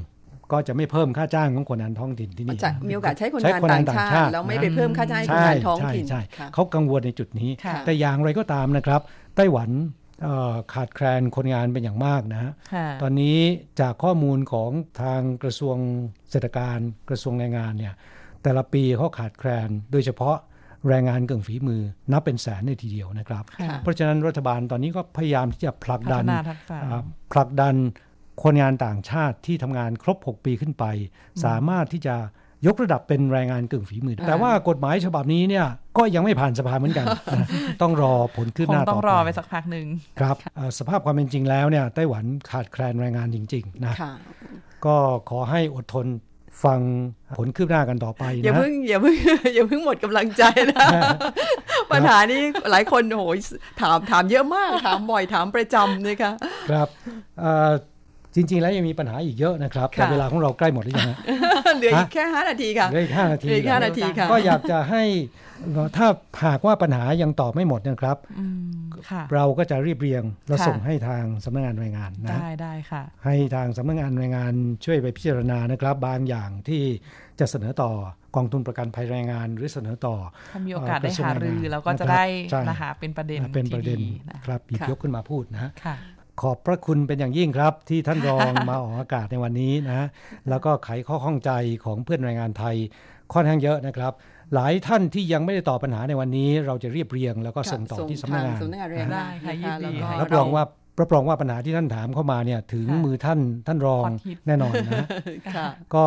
[0.53, 9.01] ก็จะไม่เพิ่มค่าจ้างของคนงานท้องถิ่นที่นี่จะมีโอกาสใช้คนใช้งานคนต่างงานต่างชาชาติติแล้วไม่นะไปเพิ่มค่าจ้างให้คนใช่งานท้องใช่ถิ่นใช่ค่ะเขากังวลในจุดนี้ค่ะแต่อย่างไรก็ตามนะครับ
[9.36, 9.70] ไต้หวัน
[10.22, 13.38] เอ่อขาดแคลนคนงานเป็นอย่างมากนะฮะค่ะตอนนี้
[13.80, 14.70] จากข้อมูลของ
[15.03, 15.76] ทางกระทรวง
[16.30, 16.78] เศรษฐการ
[17.09, 17.95] กระทรวงแรงงานเนี่ย
[18.42, 20.36] แต่ละปีเขาขาดแคลนโดยเฉพาะ
[20.88, 21.82] แรงงานเก่งฝีมือ
[22.12, 27.74] นับเป็นแสนในทีเดียวนะครับค่ะเพราะฉะนั้นรัฐบาลตอนนี้ก็พยายามที่จะผลักพัดัฒนนาทักษะอ่าผลักดัน
[28.43, 30.85] คนงานต่างชาติที่ทำงานครบ 6 ปีขึ้นไป
[31.45, 32.16] สามารถที่จะ
[32.66, 35.66] ยกระดับเป็นแรงงานกึ่งฝีมือ แต่ว่ากฎหมายฉบับนี้เนี่ย
[35.97, 37.07] ก็ยังไม่ผ่านสภาเหมือนกัน
[37.39, 37.47] นะ
[37.82, 39.87] ต้องรอผลคืบคหงน้าต้ต่อองรอไปไปสักพักหนึ่ง
[40.20, 44.12] ครับเอ่อสภาพความเป็นจริงแล้วเนี่ยไต้หวันขาดแคลนแรงงานจริง ๆ นะค่ะ
[44.87, 44.97] ก็
[45.30, 46.07] ขอให้อดทน
[46.64, 46.80] ฟัง
[47.37, 49.16] ผลคืบหน้ากันต่อไปอย่านะเพิ่งอย่าเพิ่ง
[49.55, 50.87] อย่าเพิ่งหมดกำลังใจนะ
[51.93, 53.24] ปัญหานี้หลายคนโอ้โห
[53.80, 56.32] ถามถามเยอะมากถามบ่อยถามประจำนะคะ
[56.70, 56.89] ครับ
[57.41, 57.72] เอ่อ
[58.35, 61.18] จริง ๆ แล้วยังมีปัญหาอีกเยอะนะครับ แต่ค่ะเวลาของเราใกล้หมดหรือยังฮะ
[61.76, 65.03] เหลืออีกแค่5นาทีค่ะเหลืออีกห้านาทีเหลืออีกห้านาทีค่ะก็อยากจะให้
[65.97, 66.09] ถ้า
[66.47, 68.59] หากว่าปัญหายังตอบไม่หมดนะครับอืม
[69.11, 74.53] ค่ะเราก็จะรีบเรียงแล้วค่ะส่งให้ทางสำนักงานแรงงานนะได้ได้ค่ะ ให้ทางสำนักงานแรงงาน
[74.85, 76.82] ช่วยไปพิจารณานะครับ บางอย่างที่
[77.41, 77.93] จะเสนอต่อ
[78.37, 80.16] กองทุนประกันภัยแรงงานหรือเสนอต่อ
[80.53, 85.97] ถ้ามีโอกาสได้กระทรวงหาแงรืงอนแล้วก็จะนรับได้ใช่นะคะเป็นประเด็นเป็นประเด็นที่ดีนะครับหยิบค่ะยกขึ้นมาพูดนะฮะค่ะ
[86.41, 90.07] ขอบพระคุณเป็นอย่างยิ่งครับ ที่ท่านรองมาออกอากาศในวันนี้นะ
[90.49, 91.51] แล้วก็ไขข้อข้องใจ
[91.85, 92.76] ของเพื่อนแรงงานไทย
[93.32, 94.12] ค่อนข้างเยอะนะครับ
[94.55, 100.64] หลายท่านที่ยังไม่ได้ตอบปัญหาในวันนี้ เราจะเรียบเรียง แล้วก็ส่งต่อที่สำนักงานทสำนักงานแรงงานได้ค่ะยินดีนะคะให้รับรองว่า
[101.01, 105.07] รับรองว่าปัญหาที่ท่านถามเข้ามาเนี่ยถึงค่ะมือท่านท่านรองฮอตฮิตแน่นอนนะ
[105.57, 106.05] ค่ะก็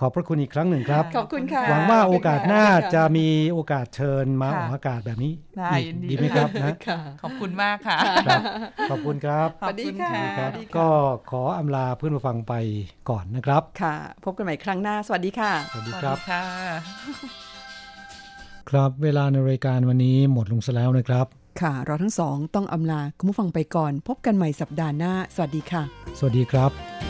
[0.00, 8.42] ขอบพระคุณอีกครั้งหนึ่งครับ ขอบคุณค่ะ หวังว่าโอกาสหน้าขอบคุณค่ะจะมีโอกาสเชิญมาค่ะออกอากาศแบบนี้ได้อีกยินดีดีไหมครับนะค่ะขอบคุณมากค่ะครับ
[8.90, 10.88] ขอบคุณครับสวัสดีค่ะครับ สวัสดีค่ะ ก็
[11.30, 12.54] ขออำลาเพื่อนผู้ฟังไป
[13.10, 16.44] ก่อนนะครับ ค่ะ พบกันใหม่ครั้งหน้า สวัสดีค่ะ สวัสดีสวัสครับดีค่ะ
[18.70, 21.26] ครับ เวลาในรายการวันนี้หมดลงซะแล้วนะครับ
[21.60, 25.82] ค่ะ เราทั้งสองต้องอำลาคุณผู้ฟังไปก่อน พบกันใหม่สัปดาห์หน้า สวัสดีค่ะ
[26.18, 27.09] สวัสดีครับ